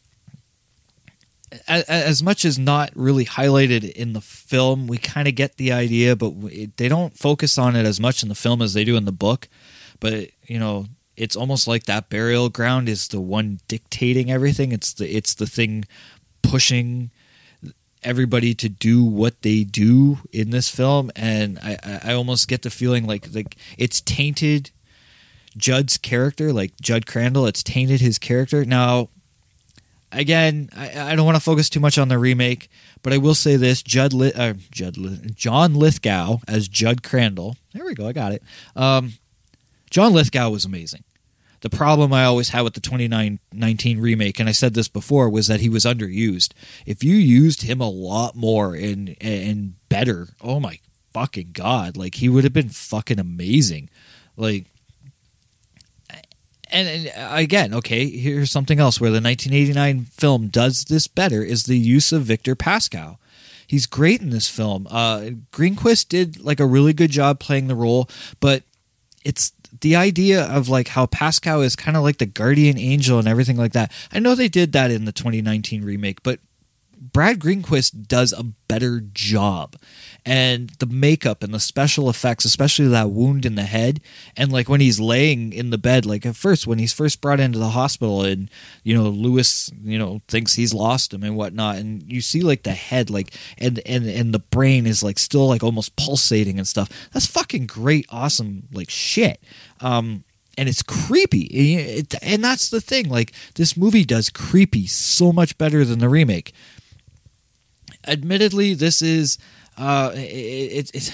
[1.68, 6.16] as much as not really highlighted in the film, we kind of get the idea,
[6.16, 6.34] but
[6.78, 9.12] they don't focus on it as much in the film as they do in the
[9.12, 9.47] book.
[9.99, 10.86] But you know,
[11.18, 14.72] it's almost like that burial ground is the one dictating everything.
[14.72, 15.86] It's the it's the thing
[16.41, 17.12] pushing
[18.04, 22.70] everybody to do what they do in this film, and I, I almost get the
[22.70, 24.72] feeling like like it's tainted
[25.58, 27.45] Judd's character, like Judd Crandall.
[27.45, 28.66] It's tainted his character.
[28.66, 29.10] Now,
[30.12, 32.70] again, I, I don't want to focus too much on the remake,
[33.04, 37.58] but I will say this: Judd, uh, Judd, John Lithgow as Judd Crandall.
[37.74, 38.08] There we go.
[38.08, 38.43] I got it.
[38.76, 39.14] Um,
[39.89, 41.04] John Lithgow was amazing.
[41.62, 45.47] The problem I always had with the 2019 remake, and I said this before, was
[45.47, 46.53] that he was underused.
[46.86, 50.80] If you used him a lot more and and better, oh my
[51.14, 53.89] fucking god, like he would have been fucking amazing.
[54.38, 54.68] Like
[56.72, 61.64] and, and, again, okay, here's something else where the 1989 film does this better is
[61.64, 63.18] the use of Victor Pascow.
[63.66, 64.88] He's great in this film.
[64.89, 68.64] Uh, Greenquist did like a really good job playing the role, but
[69.24, 69.51] it's
[69.82, 73.57] the idea of like how Pascow is kind of like the guardian angel and everything
[73.57, 73.91] like that.
[74.11, 76.39] I know they did that in the 2019 remake, but
[77.00, 79.76] Brad Greenquist does a better job.
[80.26, 84.02] And the makeup and the special effects, especially that wound in the head,
[84.36, 87.39] and like when he's laying in the bed, like at first, when he's first brought
[87.39, 88.52] into the hospital, and
[88.84, 92.64] you know, Louis, you know, thinks he's lost him and whatnot, and you see like
[92.64, 96.68] the head, like, and and and the brain is like still like almost pulsating and
[96.68, 96.89] stuff.
[97.14, 99.41] That's fucking great, awesome, like shit.
[99.80, 100.26] Um,
[100.58, 102.06] and it's creepy.
[102.22, 103.10] and that's the thing.
[103.10, 106.54] Like this movie does creepy so much better than the remake
[108.08, 109.38] admittedly, this is
[109.78, 111.12] uh, it, it's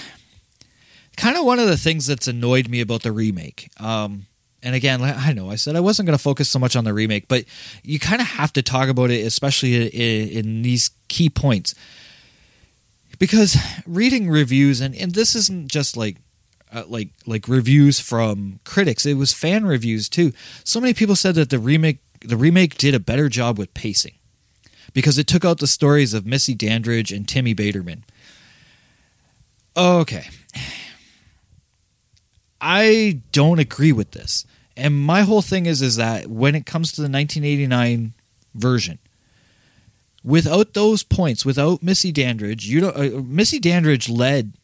[1.16, 3.70] kind of one of the things that's annoyed me about the remake.
[3.80, 4.26] Um,
[4.62, 6.92] and again, I know I said I wasn't going to focus so much on the
[6.92, 7.44] remake, but
[7.82, 11.74] you kind of have to talk about it, especially in, in these key points,
[13.18, 13.56] because
[13.86, 16.16] reading reviews and and this isn't just like
[16.72, 20.32] uh, like like reviews from critics; it was fan reviews too.
[20.64, 24.14] So many people said that the remake the remake did a better job with pacing
[24.96, 28.00] because it took out the stories of Missy Dandridge and Timmy Baterman.
[29.76, 30.30] Okay.
[32.62, 34.46] I don't agree with this.
[34.74, 38.14] And my whole thing is is that when it comes to the 1989
[38.54, 38.98] version,
[40.24, 44.54] without those points, without Missy Dandridge, you don't uh, Missy Dandridge led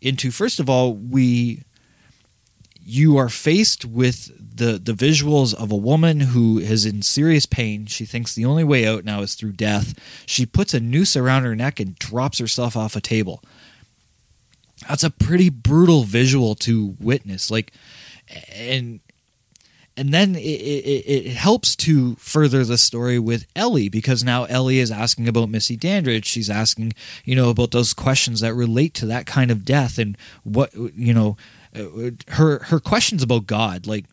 [0.00, 1.62] into first of all, we
[2.84, 7.86] you are faced with the the visuals of a woman who is in serious pain.
[7.86, 9.94] She thinks the only way out now is through death.
[10.26, 13.42] She puts a noose around her neck and drops herself off a table.
[14.88, 17.50] That's a pretty brutal visual to witness.
[17.50, 17.72] Like
[18.54, 19.00] and
[19.96, 24.80] and then it, it, it helps to further the story with Ellie because now Ellie
[24.80, 26.26] is asking about Missy Dandridge.
[26.26, 30.18] She's asking, you know, about those questions that relate to that kind of death and
[30.42, 31.36] what, you know,
[31.74, 33.86] Uh, her her questions about God.
[33.86, 34.04] Like,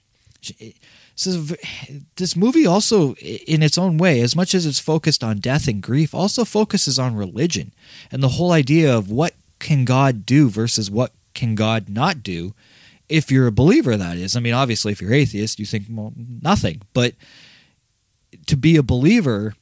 [0.42, 0.76] she-
[1.24, 1.56] is,
[2.16, 5.82] this movie also, in its own way, as much as it's focused on death and
[5.82, 7.74] grief, also focuses on religion
[8.12, 12.54] and the whole idea of what can God do versus what can God not do
[13.08, 16.14] if you're a believer that is i mean obviously if you're atheist you think well
[16.42, 17.14] nothing but
[18.48, 19.54] to be a believer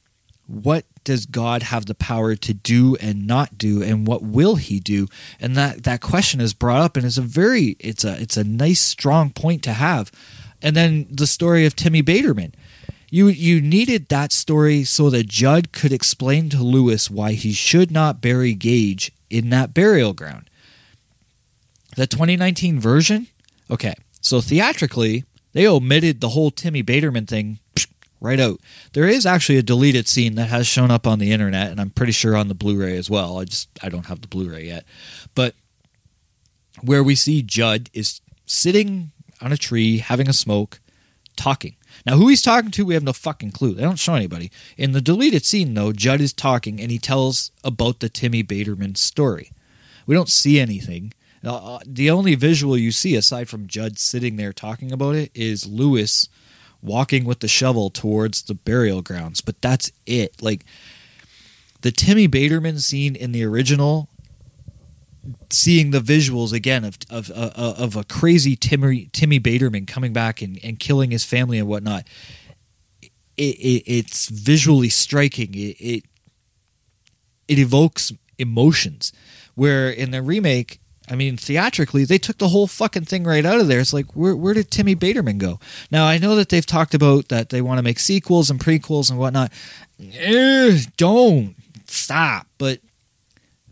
[0.49, 4.79] what does god have the power to do and not do and what will he
[4.79, 5.07] do?
[5.39, 8.43] And that that question is brought up and it's a very it's a it's a
[8.43, 10.11] nice strong point to have.
[10.61, 12.53] And then the story of timmy baterman
[13.09, 17.91] you you needed that story so that judd could explain to lewis why he should
[17.91, 20.49] not bury gage in that burial ground.
[21.95, 23.27] The 2019 version?
[23.69, 25.23] Okay so theatrically
[25.53, 27.59] they omitted the whole timmy baterman thing
[28.19, 28.59] right out.
[28.93, 31.89] There is actually a deleted scene that has shown up on the internet and i'm
[31.89, 33.39] pretty sure on the blu-ray as well.
[33.39, 34.85] I just i don't have the blu-ray yet.
[35.35, 35.55] But
[36.81, 39.11] where we see judd is sitting
[39.41, 40.79] on a tree having a smoke
[41.35, 41.75] talking.
[42.05, 43.73] Now who he's talking to we have no fucking clue.
[43.73, 44.51] They don't show anybody.
[44.77, 48.97] In the deleted scene though judd is talking and he tells about the timmy baterman
[48.97, 49.51] story.
[50.05, 51.13] We don't see anything.
[51.43, 55.65] Uh, the only visual you see aside from Judd sitting there talking about it is
[55.65, 56.27] Lewis
[56.81, 60.41] walking with the shovel towards the burial grounds, but that's it.
[60.41, 60.65] Like
[61.81, 64.09] the Timmy Baterman scene in the original,
[65.49, 70.41] seeing the visuals again of of of, of a crazy Timmy Timmy Baterman coming back
[70.41, 72.05] and, and killing his family and whatnot.
[73.37, 75.53] It, it, it's visually striking.
[75.53, 76.03] It, it
[77.47, 79.13] it evokes emotions.
[79.55, 80.79] Where in the remake,
[81.09, 83.79] I mean, theatrically, they took the whole fucking thing right out of there.
[83.79, 85.59] It's like, where, where did Timmy Baterman go?
[85.89, 89.09] Now, I know that they've talked about that they want to make sequels and prequels
[89.09, 89.51] and whatnot.
[89.99, 91.55] Eh, don't
[91.87, 92.47] stop.
[92.59, 92.81] But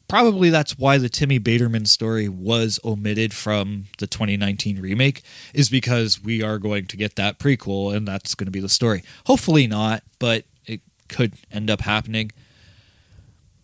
[0.07, 5.21] probably that's why the Timmy Baterman story was omitted from the 2019 remake,
[5.53, 8.69] is because we are going to get that prequel and that's going to be the
[8.69, 9.03] story.
[9.25, 12.31] Hopefully not, but it could end up happening.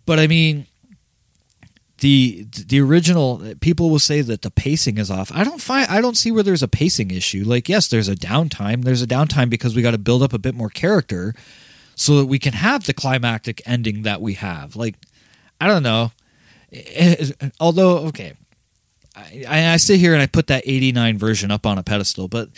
[0.05, 0.67] But I mean,
[2.03, 5.31] the the original people will say that the pacing is off.
[5.33, 7.45] I don't find I don't see where there's a pacing issue.
[7.45, 8.83] Like yes, there's a downtime.
[8.83, 11.33] There's a downtime because we got to build up a bit more character
[11.95, 14.75] so that we can have the climactic ending that we have.
[14.75, 14.95] Like
[15.61, 16.11] I don't know.
[16.73, 18.33] Eh, eh, although okay,
[19.15, 22.49] I, I sit here and I put that 89 version up on a pedestal, but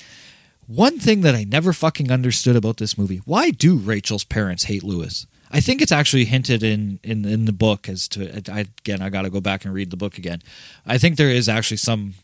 [0.66, 4.82] one thing that I never fucking understood about this movie, why do Rachel's parents hate
[4.84, 5.28] Lewis?
[5.52, 9.10] I think it's actually hinted in, in, in the book as to I, again I
[9.10, 10.42] got to go back and read the book again.
[10.86, 12.16] I think there is actually some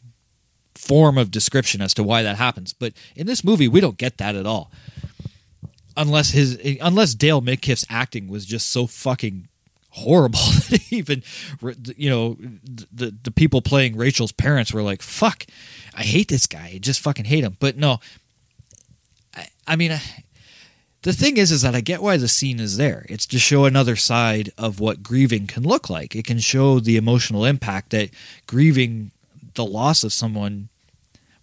[0.75, 4.17] form of description as to why that happens, but in this movie we don't get
[4.17, 4.71] that at all.
[5.97, 9.47] Unless his unless Dale Midkiff's acting was just so fucking
[9.91, 11.21] horrible that even
[11.97, 12.37] you know
[12.93, 15.45] the the people playing Rachel's parents were like fuck
[15.93, 17.99] I hate this guy I just fucking hate him but no
[19.35, 19.91] I, I mean
[21.03, 23.05] the thing is is that i get why the scene is there.
[23.09, 26.15] It's to show another side of what grieving can look like.
[26.15, 28.09] It can show the emotional impact that
[28.47, 29.11] grieving
[29.55, 30.69] the loss of someone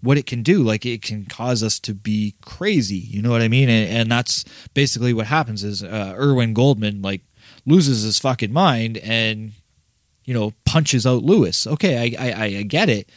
[0.00, 0.62] what it can do.
[0.62, 2.96] Like it can cause us to be crazy.
[2.96, 3.68] You know what i mean?
[3.68, 4.44] And, and that's
[4.74, 7.22] basically what happens is uh, erwin goldman like
[7.66, 9.52] loses his fucking mind and
[10.24, 11.66] you know punches out lewis.
[11.66, 13.08] Okay I, I i get it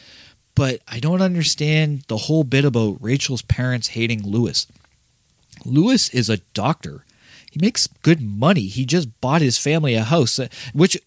[0.55, 4.67] but i don't understand the whole bit about rachel's parents hating lewis
[5.65, 7.05] Lewis is a doctor.
[7.51, 8.67] He makes good money.
[8.67, 10.97] He just bought his family a house, uh, which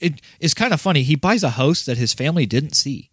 [0.41, 1.03] is kind of funny.
[1.03, 3.11] He buys a house that his family didn't see.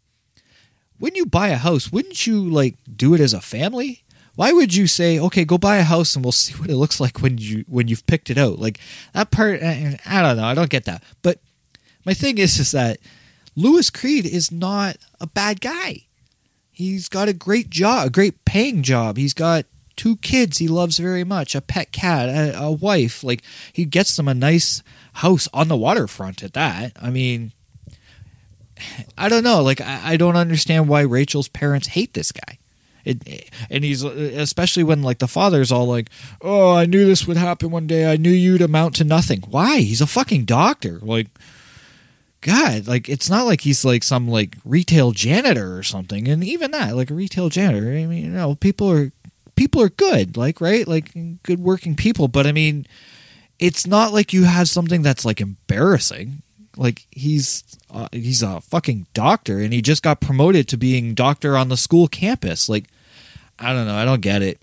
[1.00, 4.04] When you buy a house, wouldn't you like do it as a family?
[4.36, 7.00] Why would you say, "Okay, go buy a house and we'll see what it looks
[7.00, 8.60] like when you when you've picked it out"?
[8.60, 8.80] Like
[9.14, 10.46] that part, I don't know.
[10.46, 11.02] I don't get that.
[11.22, 11.40] But
[12.06, 13.00] my thing is, is that
[13.56, 16.08] Lewis Creed is not a bad guy.
[16.70, 19.18] He's got a great job, a great paying job.
[19.18, 19.66] He's got
[19.96, 23.24] two kids he loves very much, a pet cat, a, a, wife.
[23.24, 24.84] Like he gets them a nice
[25.14, 26.94] house on the waterfront at that.
[27.02, 27.52] I mean,
[29.18, 29.62] I don't know.
[29.62, 32.58] Like I, I don't understand why Rachel's parents hate this guy.
[33.04, 36.10] It, and he's especially when like the father's all like,
[36.42, 38.12] "Oh, I knew this would happen one day.
[38.12, 39.80] I knew you'd amount to nothing." Why?
[39.80, 41.00] He's a fucking doctor.
[41.02, 41.28] Like
[42.42, 46.28] God, like it's not like he's like some like retail janitor or something.
[46.28, 49.12] And even that, like a retail janitor, I mean, you know, people are
[49.56, 51.12] people are good, like right, like
[51.44, 52.28] good working people.
[52.28, 52.86] But I mean,
[53.60, 56.42] it's not like you have something that's like embarrassing.
[56.78, 61.58] Like he's uh, he's a fucking doctor, and he just got promoted to being doctor
[61.58, 62.70] on the school campus.
[62.70, 62.86] Like
[63.60, 64.60] I don't know, I don't get it.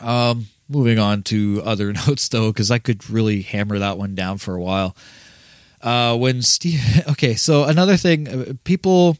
[0.00, 4.38] Um, moving on to other notes though, because I could really hammer that one down
[4.38, 4.96] for a while.
[5.80, 6.80] Uh, when Steve,
[7.10, 9.18] okay, so another thing, uh, people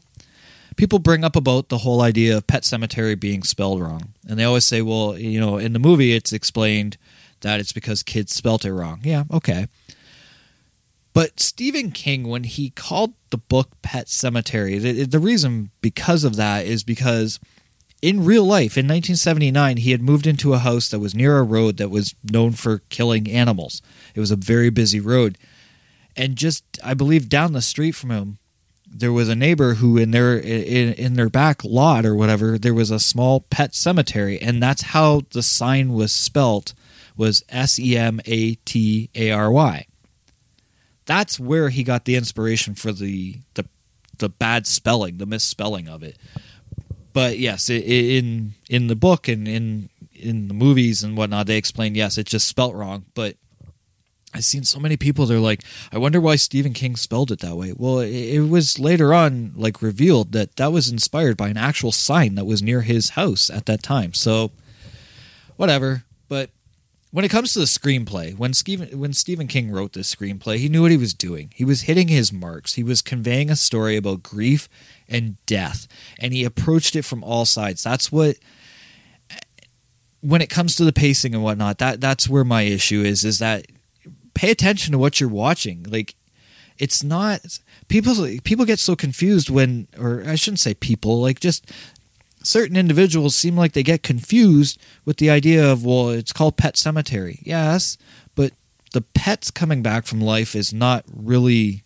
[0.75, 4.43] people bring up about the whole idea of Pet Cemetery being spelled wrong, and they
[4.43, 6.97] always say, well, you know, in the movie it's explained
[7.41, 9.01] that it's because kids spelt it wrong.
[9.03, 9.67] Yeah, okay.
[11.13, 16.35] But Stephen King, when he called the book Pet Cemetery, the, the reason because of
[16.37, 17.39] that is because
[18.01, 21.43] in real life, in 1979, he had moved into a house that was near a
[21.43, 23.81] road that was known for killing animals.
[24.15, 25.37] It was a very busy road.
[26.15, 28.39] And just, I believe, down the street from him,
[28.93, 32.73] there was a neighbor who, in their in, in their back lot or whatever, there
[32.73, 36.73] was a small pet cemetery, and that's how the sign was spelt
[37.17, 39.85] was S E M A T A R Y.
[41.05, 43.65] That's where he got the inspiration for the the
[44.19, 46.17] the bad spelling, the misspelling of it.
[47.13, 51.47] But yes, i- i- in in the book and in in the movies and whatnot,
[51.47, 53.05] they explain yes, it's just spelt wrong.
[53.15, 53.35] But
[54.33, 55.25] I've seen so many people.
[55.25, 57.73] They're like, I wonder why Stephen King spelled it that way.
[57.75, 61.91] Well, it, it was later on like revealed that that was inspired by an actual
[61.91, 64.13] sign that was near his house at that time.
[64.13, 64.51] So,
[65.55, 66.03] whatever.
[66.27, 66.49] But
[67.11, 70.67] when it comes to the screenplay, when Stephen when Stephen King wrote this screenplay, he
[70.67, 71.51] knew what he was doing.
[71.53, 72.73] He was hitting his marks.
[72.73, 74.67] He was conveying a story about grief
[75.07, 75.87] and death,
[76.19, 77.83] and he approached it from all sides.
[77.83, 78.37] That's what
[80.21, 83.23] when it comes to the pacing and whatnot, that that's where my issue is.
[83.23, 83.67] Is that
[84.33, 85.85] pay attention to what you're watching.
[85.89, 86.15] Like
[86.77, 91.71] it's not people people get so confused when or I shouldn't say people, like just
[92.43, 96.77] certain individuals seem like they get confused with the idea of well, it's called pet
[96.77, 97.39] cemetery.
[97.43, 97.97] Yes,
[98.35, 98.53] but
[98.93, 101.83] the pets coming back from life is not really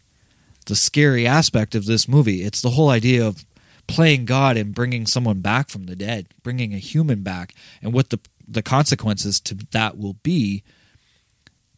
[0.66, 2.44] the scary aspect of this movie.
[2.44, 3.46] It's the whole idea of
[3.88, 8.10] playing God and bringing someone back from the dead, bringing a human back, and what
[8.10, 10.64] the the consequences to that will be.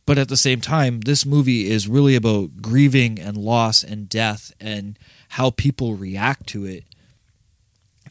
[0.09, 4.51] But at the same time, this movie is really about grieving and loss and death
[4.59, 4.97] and
[5.37, 6.85] how people react to it.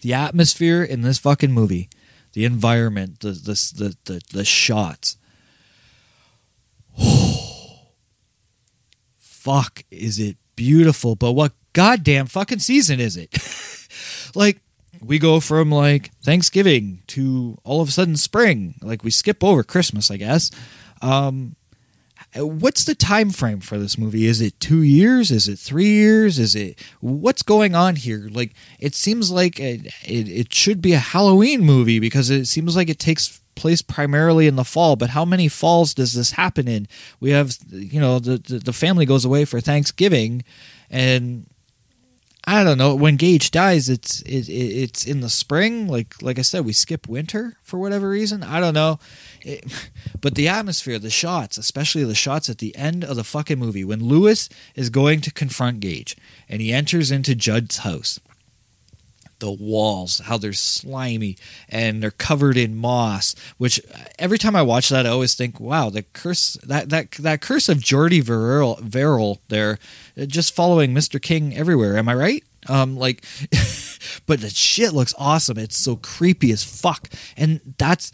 [0.02, 1.88] The atmosphere in this fucking movie,
[2.34, 5.16] the environment, the the the the, the shots.
[9.18, 11.16] Fuck, is it beautiful?
[11.16, 13.36] But what goddamn fucking season is it?
[14.36, 14.60] like
[15.00, 18.76] we go from like Thanksgiving to all of a sudden spring.
[18.82, 20.52] Like we skip over Christmas, I guess.
[21.02, 21.56] Um,
[22.38, 24.26] Uh, what's the time frame for this movie?
[24.26, 25.30] Is it two years?
[25.30, 26.38] Is it three years?
[26.38, 28.28] Is it what's going on here?
[28.30, 32.76] Like it seems like it, it, it should be a Halloween movie because it seems
[32.76, 34.96] like it takes place primarily in the fall.
[34.96, 36.86] But how many falls does this happen in?
[37.20, 40.44] We have you know the the, the family goes away for Thanksgiving,
[40.90, 41.46] and
[42.50, 42.94] I don't know.
[42.94, 45.86] When Gage dies, it's it, it, it's in the spring.
[45.86, 48.42] Like like I said, we skip winter for whatever reason.
[48.42, 48.98] I don't know.
[49.42, 49.90] It,
[50.22, 53.84] but the atmosphere, the shots, especially the shots at the end of the fucking movie
[53.84, 56.16] when Lewis is going to confront Gage
[56.48, 58.18] and he enters into Judd's house.
[59.40, 61.36] The walls, how they're slimy
[61.68, 63.34] and they're covered in moss.
[63.56, 63.80] Which
[64.18, 67.68] every time I watch that, I always think, "Wow, the curse that that that curse
[67.68, 69.78] of Geordie Verrill, Verrill there,
[70.20, 71.20] uh, just following Mr.
[71.20, 72.44] King everywhere." Am I right?
[72.68, 73.24] Um, like,
[74.26, 75.58] but the shit looks awesome.
[75.58, 78.12] It's so creepy as fuck, and that's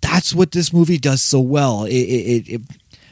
[0.00, 1.84] that's what this movie does so well.
[1.84, 2.60] It, it, it,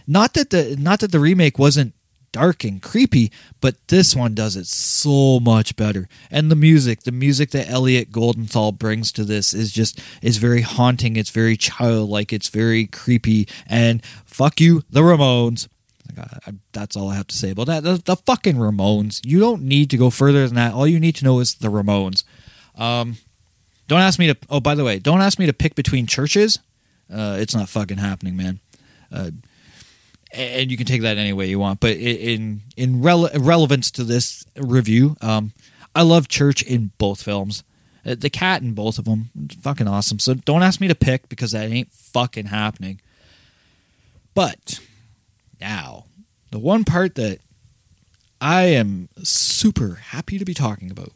[0.07, 1.95] not that the not that the remake wasn't
[2.33, 6.09] dark and creepy, but this one does it so much better.
[6.31, 10.63] And the music, the music that Elliot Goldenthal brings to this is just is very
[10.63, 11.17] haunting.
[11.17, 12.33] It's very childlike.
[12.33, 13.49] It's very creepy.
[13.67, 15.69] And fuck you, the Ramones.
[16.17, 17.83] I, that's all I have to say about that.
[17.83, 19.21] The, the, fucking Ramones.
[19.25, 20.73] You don't need to go further than that.
[20.73, 22.25] All you need to know is the Ramones.
[22.77, 23.19] Um,
[23.89, 24.37] don't ask me to.
[24.51, 26.59] Oh, by the way, don't ask me to pick between churches.
[27.13, 28.61] Uh, it's not fucking happening, man.
[29.11, 29.31] Uh,
[30.33, 31.81] and you can take that any way you want.
[31.81, 35.53] But in in rele- relevance to this review, um,
[35.95, 37.65] I love Church in both films.
[38.05, 39.31] Uh, The cat in both of them,
[39.63, 40.19] fucking awesome.
[40.19, 43.01] So don't ask me to pick because that ain't fucking happening.
[44.35, 44.81] But
[45.61, 46.05] now,
[46.51, 47.39] the one part that
[48.41, 51.13] I am super happy to be talking about.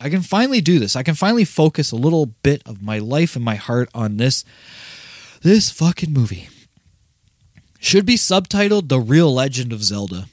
[0.00, 0.96] I can finally do this.
[0.96, 4.44] I can finally focus a little bit of my life and my heart on this
[5.42, 6.48] this fucking movie.
[7.84, 10.24] Should be subtitled The Real Legend of Zelda.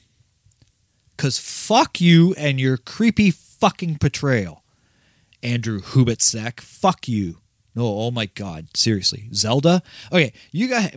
[1.18, 4.64] Cause fuck you and your creepy fucking portrayal.
[5.42, 7.36] Andrew Hubitzek, fuck you.
[7.74, 9.28] No, oh my god, seriously.
[9.34, 9.82] Zelda?
[10.10, 10.94] Okay, you got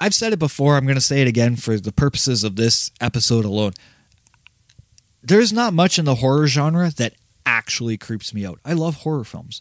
[0.00, 2.90] I've said it before, I'm going to say it again for the purposes of this
[2.98, 3.72] episode alone.
[5.22, 7.12] There's not much in the horror genre that
[7.44, 8.58] actually creeps me out.
[8.64, 9.60] I love horror films.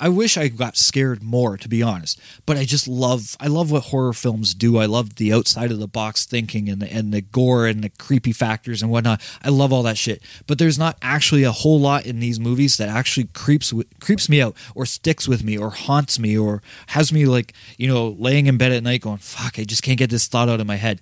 [0.00, 2.20] I wish I got scared more, to be honest.
[2.46, 4.78] But I just love I love what horror films do.
[4.78, 7.90] I love the outside of the box thinking and the and the gore and the
[7.90, 9.20] creepy factors and whatnot.
[9.42, 10.22] I love all that shit.
[10.46, 14.42] But there's not actually a whole lot in these movies that actually creeps creeps me
[14.42, 18.46] out or sticks with me or haunts me or has me like you know laying
[18.46, 20.76] in bed at night going fuck I just can't get this thought out of my
[20.76, 21.00] head.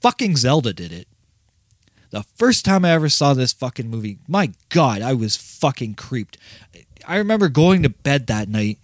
[0.00, 1.08] Fucking Zelda did it.
[2.10, 6.36] The first time I ever saw this fucking movie, my god, I was fucking creeped.
[7.06, 8.78] I remember going to bed that night,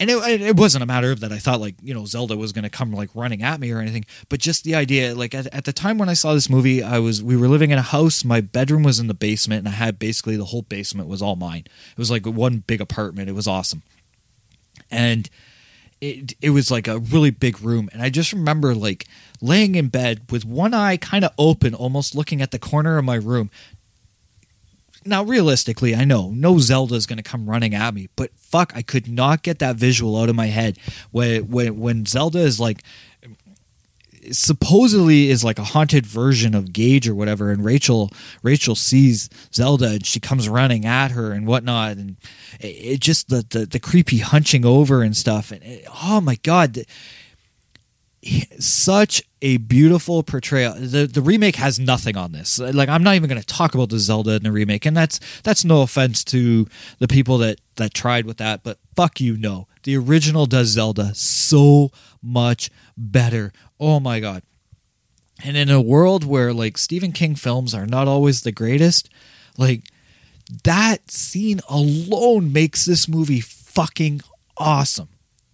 [0.00, 2.52] and it, it wasn't a matter of that I thought like you know Zelda was
[2.52, 5.14] going to come like running at me or anything, but just the idea.
[5.14, 7.70] Like at, at the time when I saw this movie, I was we were living
[7.70, 8.24] in a house.
[8.24, 11.36] My bedroom was in the basement, and I had basically the whole basement was all
[11.36, 11.64] mine.
[11.92, 13.28] It was like one big apartment.
[13.28, 13.82] It was awesome,
[14.90, 15.28] and
[16.02, 19.06] it it was like a really big room and i just remember like
[19.40, 23.04] laying in bed with one eye kind of open almost looking at the corner of
[23.04, 23.50] my room
[25.04, 28.72] now realistically i know no Zelda is going to come running at me but fuck
[28.74, 30.78] i could not get that visual out of my head
[31.10, 32.82] when when when zelda is like
[34.30, 38.10] supposedly is like a haunted version of Gage or whatever, and Rachel
[38.42, 42.16] Rachel sees Zelda and she comes running at her and whatnot, and
[42.60, 46.36] it, it just the, the the creepy hunching over and stuff, and it, oh my
[46.42, 46.84] god,
[48.58, 50.74] such a beautiful portrayal.
[50.74, 52.58] The the remake has nothing on this.
[52.58, 55.20] Like I'm not even going to talk about the Zelda in the remake, and that's
[55.42, 56.66] that's no offense to
[57.00, 59.66] the people that that tried with that, but fuck you, no.
[59.82, 61.90] The original does Zelda so
[62.22, 63.52] much better.
[63.80, 64.42] Oh my god.
[65.44, 69.10] And in a world where like Stephen King films are not always the greatest,
[69.58, 69.90] like
[70.62, 74.20] that scene alone makes this movie fucking
[74.56, 75.08] awesome.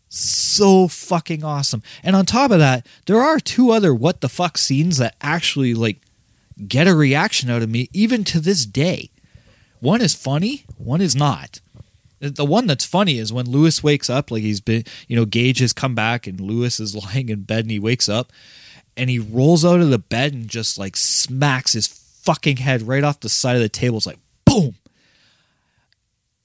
[0.08, 1.82] So fucking awesome.
[2.02, 5.74] And on top of that, there are two other what the fuck scenes that actually
[5.74, 6.00] like
[6.66, 9.10] get a reaction out of me even to this day.
[9.80, 11.60] One is funny, one is not.
[12.20, 15.60] The one that's funny is when Lewis wakes up, like he's been, you know, Gage
[15.60, 18.32] has come back and Lewis is lying in bed and he wakes up
[18.96, 23.04] and he rolls out of the bed and just like smacks his fucking head right
[23.04, 23.98] off the side of the table.
[23.98, 24.74] It's like boom.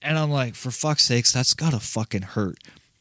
[0.02, 2.58] And I'm like, for fuck's sakes, that's gotta fucking hurt.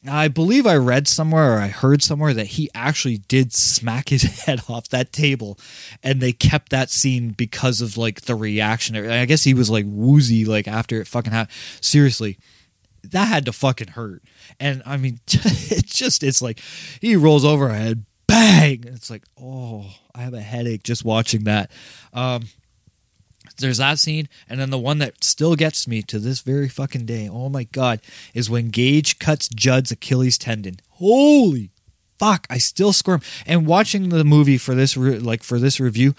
[0.07, 4.23] I believe I read somewhere or I heard somewhere that he actually did smack his
[4.45, 5.57] head off that table
[6.01, 8.95] and they kept that scene because of like the reaction.
[8.95, 11.55] I guess he was like woozy like after it fucking happened.
[11.81, 12.37] Seriously,
[13.03, 14.23] that had to fucking hurt.
[14.59, 16.59] And I mean, it's just, it's like
[16.99, 18.83] he rolls over head, bang.
[18.87, 19.85] It's like, oh,
[20.15, 21.71] I have a headache just watching that.
[22.13, 22.43] Um,
[23.57, 27.05] there's that scene, and then the one that still gets me to this very fucking
[27.05, 27.29] day.
[27.29, 28.01] Oh my god,
[28.33, 30.77] is when Gage cuts Judd's Achilles tendon.
[30.91, 31.71] Holy
[32.19, 32.47] fuck!
[32.49, 33.21] I still squirm.
[33.45, 36.15] And watching the movie for this, re- like for this review,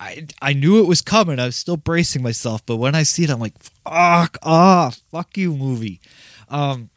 [0.00, 1.38] I I knew it was coming.
[1.38, 5.36] I was still bracing myself, but when I see it, I'm like, fuck off, fuck
[5.36, 6.00] you, movie.
[6.48, 6.90] Um,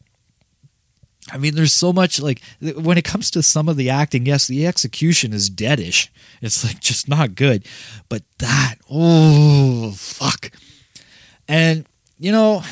[1.31, 4.25] I mean, there's so much like when it comes to some of the acting.
[4.25, 6.09] Yes, the execution is deadish.
[6.41, 7.65] It's like just not good.
[8.09, 10.51] But that, oh fuck.
[11.47, 11.85] And
[12.19, 12.63] you know,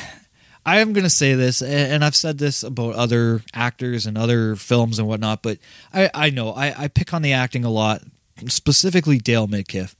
[0.64, 4.98] I am gonna say this, and I've said this about other actors and other films
[4.98, 5.42] and whatnot.
[5.42, 5.58] But
[5.92, 8.02] I, I know I, I pick on the acting a lot,
[8.48, 9.94] specifically Dale Midkiff.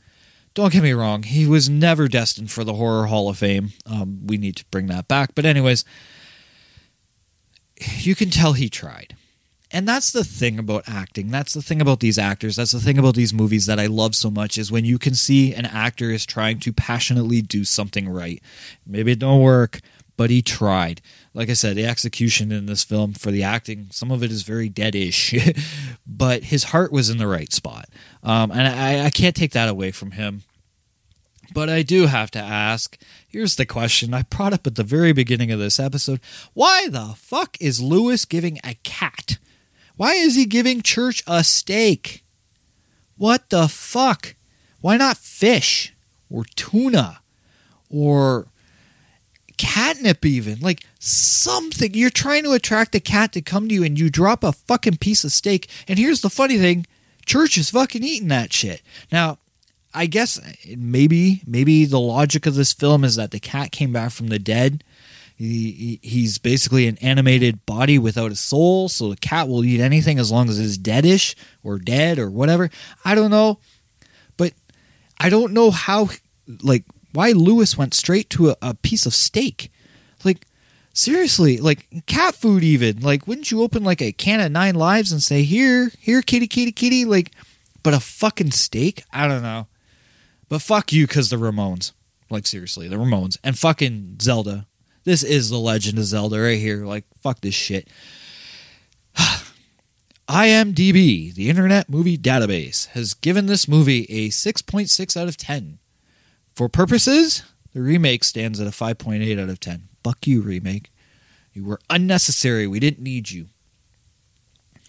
[0.54, 3.72] Don't get me wrong, he was never destined for the Horror Hall of Fame.
[3.84, 5.34] Um, we need to bring that back.
[5.34, 5.84] But anyways,
[7.98, 9.16] you can tell he tried.
[9.72, 11.30] And that's the thing about acting.
[11.30, 12.56] That's the thing about these actors.
[12.56, 15.14] That's the thing about these movies that I love so much is when you can
[15.14, 18.40] see an actor is trying to passionately do something right.
[18.86, 19.80] Maybe it don't work,
[20.16, 21.02] but he tried.
[21.34, 24.42] Like I said, the execution in this film for the acting, some of it is
[24.42, 25.36] very deadish,
[26.06, 27.88] but his heart was in the right spot.
[28.22, 30.44] Um, and I, I can't take that away from him.
[31.56, 35.14] But I do have to ask here's the question I brought up at the very
[35.14, 36.20] beginning of this episode.
[36.52, 39.38] Why the fuck is Lewis giving a cat?
[39.96, 42.26] Why is he giving Church a steak?
[43.16, 44.36] What the fuck?
[44.82, 45.94] Why not fish
[46.28, 47.20] or tuna
[47.88, 48.48] or
[49.56, 50.60] catnip even?
[50.60, 51.94] Like something.
[51.94, 54.98] You're trying to attract a cat to come to you and you drop a fucking
[54.98, 55.70] piece of steak.
[55.88, 56.84] And here's the funny thing
[57.24, 58.82] Church is fucking eating that shit.
[59.10, 59.38] Now,
[59.96, 60.38] I guess
[60.76, 64.38] maybe maybe the logic of this film is that the cat came back from the
[64.38, 64.84] dead.
[65.36, 69.80] He, he- he's basically an animated body without a soul, so the cat will eat
[69.80, 72.70] anything as long as it's deadish or dead or whatever.
[73.04, 73.58] I don't know,
[74.36, 74.52] but
[75.18, 76.08] I don't know how
[76.62, 79.70] like why Lewis went straight to a, a piece of steak.
[80.24, 80.46] Like
[80.92, 83.00] seriously, like cat food even.
[83.00, 86.46] Like wouldn't you open like a can of Nine Lives and say here, here, kitty,
[86.48, 87.32] kitty, kitty, like,
[87.82, 89.04] but a fucking steak?
[89.12, 89.66] I don't know.
[90.48, 91.92] But fuck you, cause the Ramones.
[92.30, 94.66] Like seriously, the Ramones and fucking Zelda.
[95.04, 96.84] This is the Legend of Zelda right here.
[96.84, 97.88] Like, fuck this shit.
[100.28, 105.78] IMDb, the Internet Movie Database, has given this movie a 6.6 out of 10.
[106.54, 109.88] For purposes, the remake stands at a 5.8 out of 10.
[110.02, 110.90] Fuck you, remake.
[111.52, 112.66] You were unnecessary.
[112.66, 113.46] We didn't need you.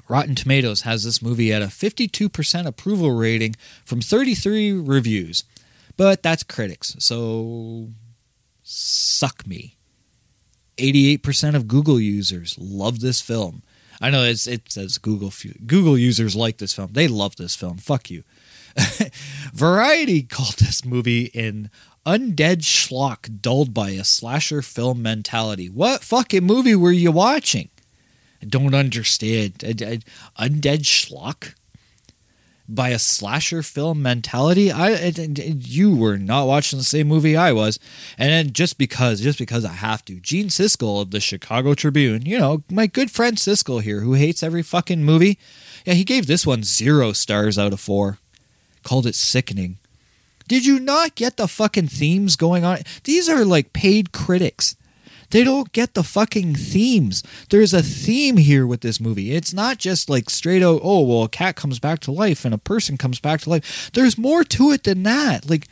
[0.10, 5.44] Rotten Tomatoes has this movie at a 52% approval rating from 33 reviews.
[5.98, 7.90] But that's critics, so
[8.64, 9.78] suck me.
[10.78, 13.64] 88% of Google users love this film.
[14.00, 15.34] I know it's, it says Google
[15.66, 16.94] Google users like this film.
[16.94, 17.78] They love this film.
[17.78, 18.24] Fuck you.
[19.54, 21.72] Variety called this movie an
[22.06, 25.68] undead schlock dulled by a slasher film mentality.
[25.68, 27.70] What fucking movie were you watching?
[28.42, 29.60] I don't understand.
[29.60, 31.54] undead schlock
[32.70, 34.72] by a slasher film mentality.
[34.72, 37.80] I you were not watching the same movie I was,
[38.18, 42.26] and then just because just because I have to, Gene Siskel of the Chicago Tribune,
[42.26, 45.40] you know my good friend Siskel here, who hates every fucking movie.
[45.86, 48.20] Yeah, he gave this one zero stars out of four.
[48.84, 49.78] Called it sickening.
[50.48, 52.80] Did you not get the fucking themes going on?
[53.04, 54.76] These are like paid critics.
[55.30, 57.22] They don't get the fucking themes.
[57.50, 59.36] There's a theme here with this movie.
[59.36, 62.54] It's not just like straight out, oh, well, a cat comes back to life and
[62.54, 63.92] a person comes back to life.
[63.94, 65.50] There's more to it than that.
[65.50, 65.68] Like,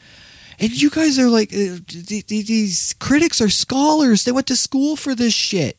[0.59, 4.23] and you guys are like, uh, these critics are scholars.
[4.23, 5.77] They went to school for this shit.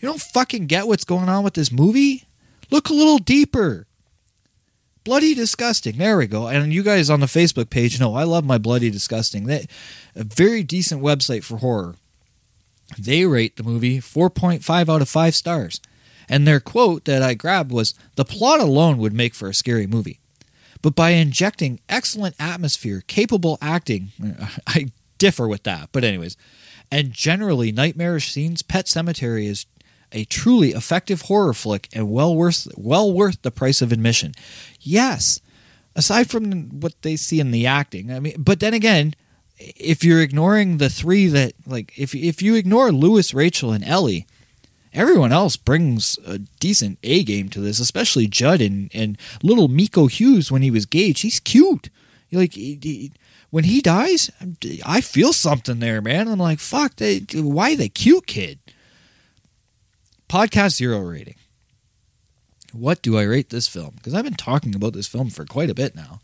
[0.00, 2.24] You don't fucking get what's going on with this movie?
[2.70, 3.86] Look a little deeper.
[5.04, 5.98] Bloody disgusting.
[5.98, 6.46] There we go.
[6.46, 9.46] And you guys on the Facebook page know I love my bloody disgusting.
[9.46, 9.66] That
[10.14, 11.96] a very decent website for horror.
[12.98, 15.80] They rate the movie 4.5 out of 5 stars.
[16.28, 19.86] And their quote that I grabbed was The plot alone would make for a scary
[19.86, 20.20] movie.
[20.80, 24.12] But by injecting excellent atmosphere, capable acting,
[24.66, 24.88] I
[25.18, 26.36] differ with that, but anyways,
[26.90, 29.66] and generally nightmarish scenes, Pet Cemetery is
[30.10, 34.32] a truly effective horror flick and well worth well worth the price of admission.
[34.80, 35.40] Yes,
[35.94, 39.14] aside from what they see in the acting, I mean, but then again,
[39.76, 44.26] if you're ignoring the three that like if if you ignore Lewis, Rachel, and Ellie,
[44.92, 50.06] everyone else brings a decent A game to this, especially Judd and and little Miko
[50.06, 51.20] Hughes when he was Gage.
[51.20, 51.90] He's cute.
[52.30, 53.12] Like he, he,
[53.50, 54.30] when he dies,
[54.84, 56.28] I feel something there, man.
[56.28, 58.58] I'm like, fuck, they, why the cute kid?
[60.26, 61.34] Podcast zero rating.
[62.72, 63.96] What do I rate this film?
[63.96, 66.22] Because I've been talking about this film for quite a bit now.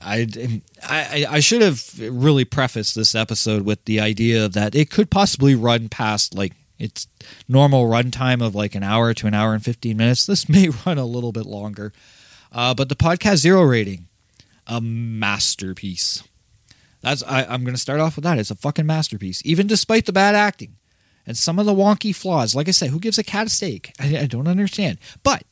[0.00, 5.10] I, I I should have really prefaced this episode with the idea that it could
[5.10, 7.06] possibly run past like its
[7.48, 10.26] normal runtime of like an hour to an hour and 15 minutes.
[10.26, 11.92] This may run a little bit longer.
[12.52, 14.06] Uh, but the podcast zero rating,
[14.66, 16.22] a masterpiece.
[17.00, 18.38] That's I, I'm going to start off with that.
[18.38, 20.76] It's a fucking masterpiece, even despite the bad acting
[21.26, 22.54] and some of the wonky flaws.
[22.54, 23.92] Like I said, who gives a cat a steak?
[23.98, 24.98] I, I don't understand.
[25.22, 25.44] But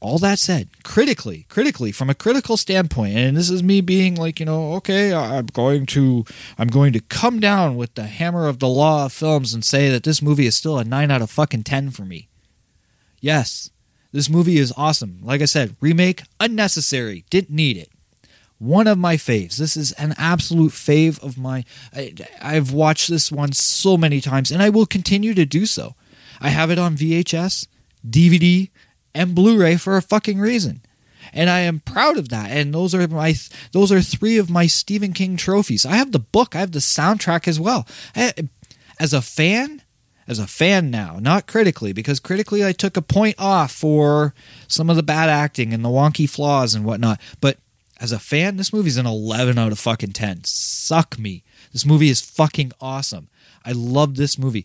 [0.00, 4.38] all that said, critically, critically, from a critical standpoint, and this is me being like,
[4.38, 6.24] you know, okay, I'm going to,
[6.58, 9.88] I'm going to come down with the hammer of the law of films and say
[9.88, 12.28] that this movie is still a nine out of fucking ten for me.
[13.20, 13.70] Yes,
[14.12, 15.18] this movie is awesome.
[15.22, 17.90] Like I said, remake unnecessary, didn't need it.
[18.58, 19.56] One of my faves.
[19.56, 21.64] This is an absolute fave of my.
[21.94, 25.94] I, I've watched this one so many times, and I will continue to do so.
[26.40, 27.66] I have it on VHS,
[28.08, 28.70] DVD,
[29.16, 30.82] and Blu-ray for a fucking reason.
[31.32, 32.50] And I am proud of that.
[32.50, 33.34] And those are my
[33.72, 35.84] those are three of my Stephen King trophies.
[35.84, 37.86] I have the book, I have the soundtrack as well.
[38.14, 39.82] As a fan,
[40.28, 44.34] as a fan now, not critically, because critically I took a point off for
[44.68, 47.20] some of the bad acting and the wonky flaws and whatnot.
[47.40, 47.58] But
[47.98, 50.44] as a fan, this movie's an 11 out of fucking 10.
[50.44, 51.42] Suck me.
[51.72, 53.28] This movie is fucking awesome.
[53.64, 54.64] I love this movie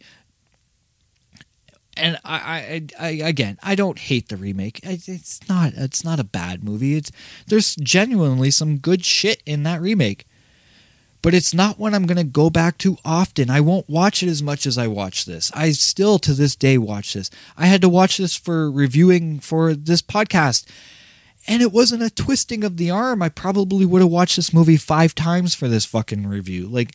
[2.02, 4.80] and I, I, I, again, I don't hate the remake.
[4.84, 6.96] It's not, it's not a bad movie.
[6.96, 7.12] It's
[7.48, 10.26] there's genuinely some good shit in that remake,
[11.22, 13.50] but it's not one I'm gonna go back to often.
[13.50, 15.52] I won't watch it as much as I watch this.
[15.54, 17.30] I still to this day watch this.
[17.56, 20.66] I had to watch this for reviewing for this podcast,
[21.48, 23.22] and it wasn't a twisting of the arm.
[23.22, 26.68] I probably would have watched this movie five times for this fucking review.
[26.68, 26.92] Like,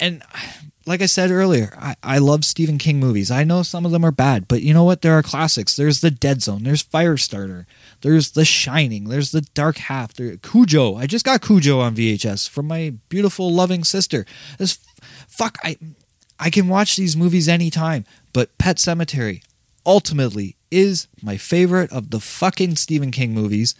[0.00, 0.22] and
[0.88, 3.30] like I said earlier, I, I love Stephen King movies.
[3.30, 5.02] I know some of them are bad, but you know what?
[5.02, 5.76] There are classics.
[5.76, 6.62] There's The Dead Zone.
[6.62, 7.66] There's Firestarter.
[8.00, 9.04] There's The Shining.
[9.04, 10.14] There's The Dark Half.
[10.14, 10.94] There, Cujo.
[10.96, 14.24] I just got Cujo on VHS from my beautiful, loving sister.
[14.56, 14.78] This
[15.28, 15.58] fuck.
[15.62, 15.76] I
[16.40, 19.42] I can watch these movies anytime, but Pet Cemetery
[19.84, 23.74] ultimately is my favorite of the fucking Stephen King movies.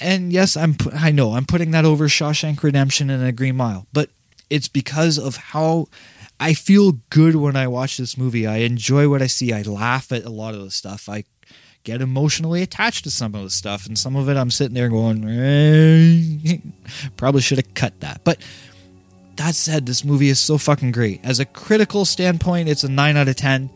[0.00, 3.86] And yes, I'm I know I'm putting that over Shawshank Redemption and A Green Mile,
[3.92, 4.10] but
[4.50, 5.86] it's because of how
[6.38, 8.46] I feel good when I watch this movie.
[8.46, 9.52] I enjoy what I see.
[9.52, 11.08] I laugh at a lot of the stuff.
[11.08, 11.24] I
[11.84, 14.88] get emotionally attached to some of the stuff, and some of it I'm sitting there
[14.88, 16.58] going, eh,
[17.16, 18.22] probably should have cut that.
[18.24, 18.38] But
[19.36, 21.20] that said, this movie is so fucking great.
[21.24, 23.70] As a critical standpoint, it's a 9 out of 10,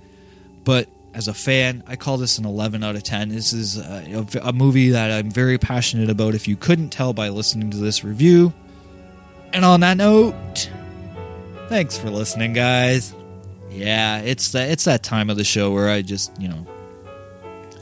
[0.65, 3.29] but as a fan, I call this an 11 out of 10.
[3.29, 7.29] This is a, a, movie that I'm very passionate about, if you couldn't tell by
[7.29, 8.53] listening to this review.
[9.53, 10.35] And on that note,
[11.75, 13.13] thanks for listening, guys.
[13.69, 16.65] Yeah, it's that it's that time of the show where I just, you know,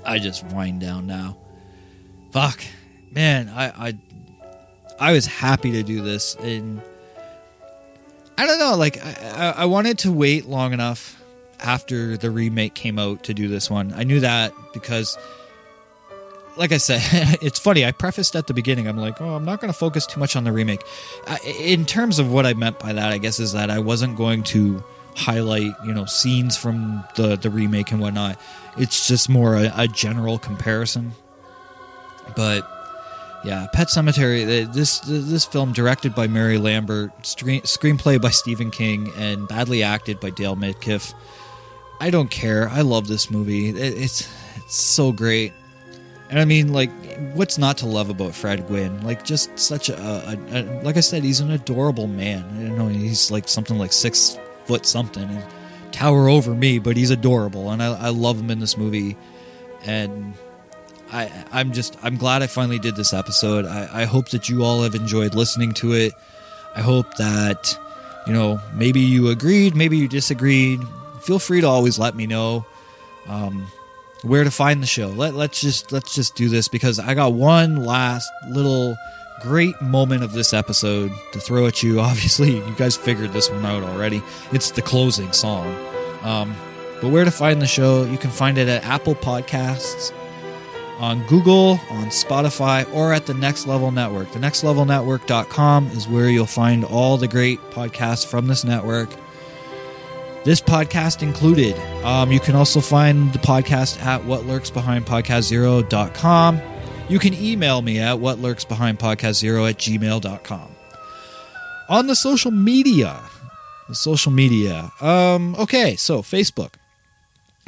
[0.03, 1.37] I just wind down now.
[2.31, 2.65] Fuck,
[3.11, 3.99] man, I I,
[4.99, 6.81] I was happy to do this, and
[8.39, 11.23] I don't know, like I, I, I wanted to wait long enough
[11.61, 13.93] after the remake came out to do this one.
[13.93, 15.19] I knew that because
[16.57, 17.01] like I said,
[17.43, 17.85] it's funny.
[17.85, 18.87] I prefaced at the beginning.
[18.87, 20.83] I'm like, oh, I'm not going to focus too much on the remake.
[21.27, 24.17] Uh, in terms of what I meant by that, I guess is that I wasn't
[24.17, 24.83] going to
[25.15, 28.39] highlight, you know, scenes from the the remake and whatnot.
[28.77, 31.13] It's just more a, a general comparison.
[32.37, 32.69] But
[33.45, 34.45] yeah, Pet Cemetery.
[34.45, 40.21] This this film directed by Mary Lambert, screen, screenplay by Stephen King, and badly acted
[40.21, 41.13] by Dale Midkiff.
[42.01, 42.69] I don't care.
[42.69, 43.69] I love this movie.
[43.69, 45.53] It, it's it's so great.
[46.33, 46.91] And I mean, like,
[47.35, 49.03] what's not to love about Fred Gwynn?
[49.03, 52.43] Like, just such a, a, a, like I said, he's an adorable man.
[52.57, 55.45] I don't know, he's like something like six foot something and
[55.93, 59.15] tower over me, but he's adorable, and I, I love him in this movie.
[59.85, 60.33] And
[61.13, 63.67] I, I'm just, I'm glad I finally did this episode.
[63.67, 66.15] I, I hope that you all have enjoyed listening to it.
[66.75, 67.79] I hope that,
[68.27, 70.81] you know, maybe you agreed, maybe you disagreed.
[71.21, 72.65] Feel free to always let me know.
[73.29, 73.67] Um,
[74.25, 75.09] where to find the show.
[75.09, 78.97] Let let's just let's just do this because I got one last little
[79.41, 82.01] great moment of this episode to throw at you.
[82.01, 84.23] Obviously, you guys figured this one out already.
[84.53, 85.75] It's the closing song.
[86.23, 86.55] Um,
[87.01, 88.05] but where to find the show?
[88.05, 90.13] You can find it at Apple Podcasts,
[90.99, 94.31] on Google, on Spotify, or at the Next Level Network.
[94.31, 99.11] The nextlevelnetwork.com is where you'll find all the great podcasts from this network
[100.45, 101.77] this podcast included.
[102.05, 106.61] Um, you can also find the podcast at what lurks behind whatlurksbehindpodcastzero.com.
[107.09, 110.69] You can email me at what lurks behind whatlurksbehindpodcastzero at gmail.com.
[111.89, 113.21] On the social media,
[113.89, 114.91] the social media.
[115.01, 116.75] Um, okay, so Facebook.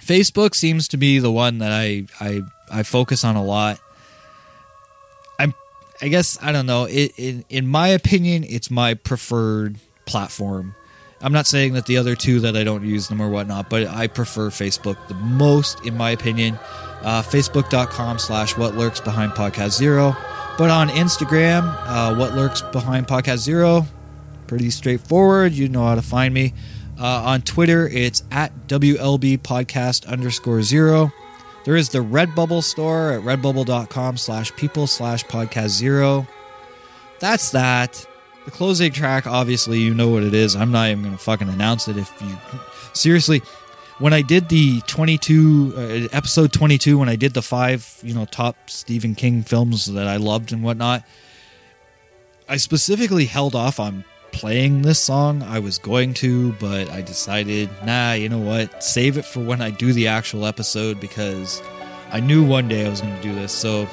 [0.02, 3.78] Facebook seems to be the one that I I, I focus on a lot.
[5.38, 5.54] I'm
[6.00, 6.84] I guess I don't know.
[6.84, 9.76] It, in in my opinion, it's my preferred
[10.06, 10.74] platform
[11.24, 13.86] I'm not saying that the other two that I don't use them or whatnot, but
[13.86, 16.58] I prefer Facebook the most, in my opinion.
[17.00, 20.14] Uh, Facebook.com slash What Lurks Behind Podcast Zero.
[20.58, 23.86] But on Instagram, uh, What Lurks Behind Podcast Zero.
[24.46, 25.52] Pretty straightforward.
[25.52, 26.52] You know how to find me.
[27.00, 31.10] Uh, on Twitter, it's at WLB Podcast underscore zero.
[31.64, 36.26] There is the Redbubble store at redbubble.com slash people slash podcast zero.
[37.18, 38.06] That's that.
[38.44, 40.54] The closing track, obviously, you know what it is.
[40.54, 41.96] I'm not even going to fucking announce it.
[41.96, 42.36] If you
[42.92, 43.42] seriously,
[43.98, 45.80] when I did the 22 uh,
[46.16, 50.16] episode 22, when I did the five, you know, top Stephen King films that I
[50.16, 51.04] loved and whatnot,
[52.48, 55.42] I specifically held off on playing this song.
[55.42, 58.82] I was going to, but I decided, nah, you know what?
[58.82, 61.62] Save it for when I do the actual episode because
[62.10, 63.52] I knew one day I was going to do this.
[63.52, 63.88] So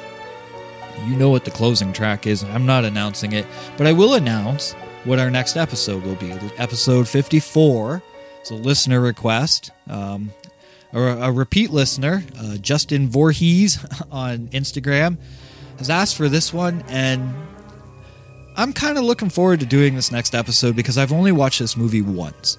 [1.08, 2.44] you know what the closing track is.
[2.44, 3.46] I'm not announcing it,
[3.78, 4.74] but I will announce
[5.04, 6.32] what our next episode will be.
[6.58, 8.02] Episode 54.
[8.42, 9.72] It's a listener request.
[9.90, 10.32] Um,
[10.94, 13.80] or a repeat listener, uh, Justin Voorhees
[14.12, 15.18] on Instagram,
[15.78, 17.34] has asked for this one, and
[18.58, 21.78] I'm kind of looking forward to doing this next episode because I've only watched this
[21.78, 22.58] movie once.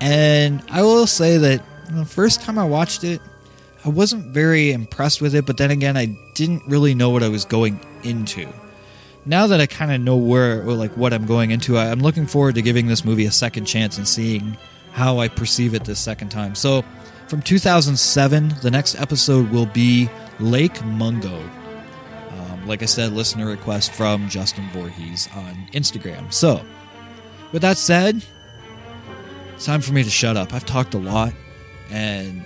[0.00, 3.20] And I will say that the first time I watched it,
[3.84, 7.28] I wasn't very impressed with it, but then again, I didn't really know what I
[7.28, 8.48] was going into.
[9.26, 12.54] Now that I kind of know where, like what I'm going into, I'm looking forward
[12.56, 14.56] to giving this movie a second chance and seeing
[14.92, 16.54] how I perceive it this second time.
[16.54, 16.84] So,
[17.28, 21.40] from 2007, the next episode will be Lake Mungo.
[22.30, 26.32] Um, like I said, listener request from Justin Voorhees on Instagram.
[26.32, 26.60] So,
[27.52, 28.22] with that said,
[29.54, 30.52] it's time for me to shut up.
[30.52, 31.32] I've talked a lot,
[31.90, 32.44] and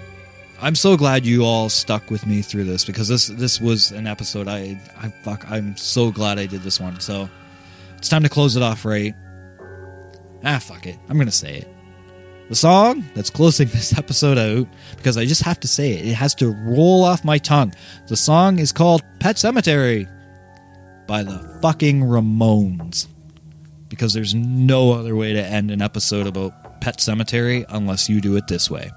[0.60, 4.06] I'm so glad you all stuck with me through this because this this was an
[4.06, 6.98] episode I I fuck I'm so glad I did this one.
[7.00, 7.28] So
[7.98, 9.14] it's time to close it off right.
[10.44, 10.96] Ah fuck it.
[11.08, 11.68] I'm gonna say it.
[12.48, 14.66] The song that's closing this episode out,
[14.96, 17.74] because I just have to say it, it has to roll off my tongue.
[18.06, 20.08] The song is called Pet Cemetery
[21.06, 23.08] by the fucking Ramones.
[23.88, 28.36] because there's no other way to end an episode about Pet Cemetery unless you do
[28.36, 28.90] it this way.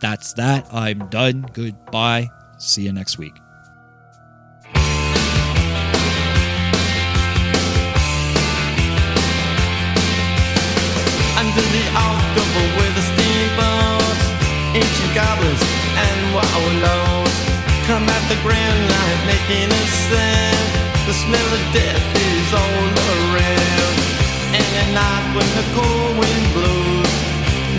[0.00, 0.72] That's that.
[0.72, 1.46] I'm done.
[1.52, 2.30] Goodbye.
[2.58, 3.34] See you next week.
[11.36, 14.24] Under the October with the steamboats,
[14.74, 15.62] ancient goblins
[15.96, 17.36] and wallows
[17.86, 20.68] come at the grand line making a sound.
[21.06, 23.96] The smell of death is all around.
[24.58, 27.14] And at night when the cold wind blows,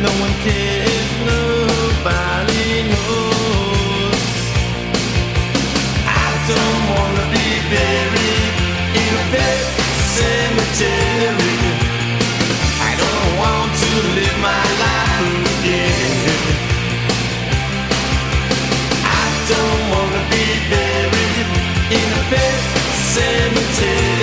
[0.01, 1.56] no one cares, nobody
[2.89, 4.21] knows.
[6.05, 8.55] I don't wanna be buried
[9.01, 9.59] in a pet
[10.15, 11.57] cemetery.
[12.81, 16.41] I don't want to live my life again.
[19.03, 21.47] I don't wanna be buried
[21.99, 22.59] in a pet
[23.13, 24.16] cemetery.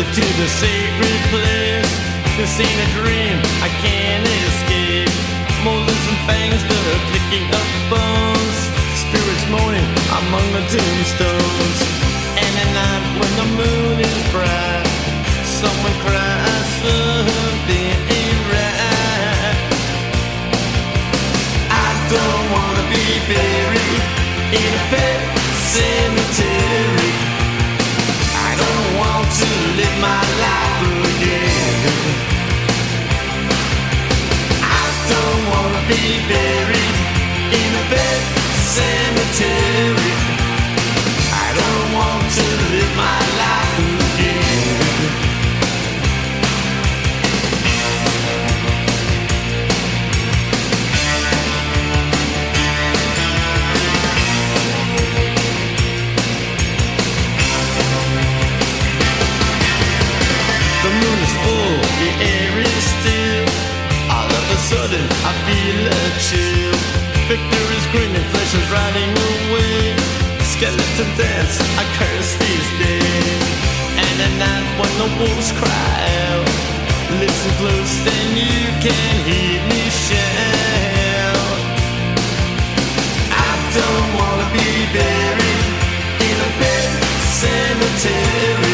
[0.00, 1.92] Fall to the sacred place.
[2.38, 5.12] This ain't a dream, I can't escape.
[5.62, 8.58] Molars and fangs that are picking up bones.
[8.96, 9.90] Spirits moaning
[10.20, 11.78] among the tombstones.
[12.32, 14.88] And at night when the moon is bright,
[15.60, 19.58] someone cries something ain't right.
[21.68, 24.02] I don't wanna be buried
[24.64, 25.20] in a pet
[25.76, 27.12] cemetery.
[28.48, 28.89] I don't
[29.38, 29.46] to
[29.78, 31.78] live my life again.
[34.60, 36.96] I don't wanna be buried
[37.60, 38.22] in a pet
[38.74, 40.39] cemetery.
[65.50, 66.78] Feel a chill.
[67.26, 69.96] Victor is grinning, flesh is riding away.
[70.52, 73.42] Skeleton dance, I curse these days.
[74.04, 75.98] And at night when the wolves cry
[76.30, 76.48] out,
[77.22, 81.58] listen close, then you can hear me shout.
[83.48, 85.66] I don't wanna be buried
[86.28, 86.90] in a pet
[87.42, 88.69] cemetery.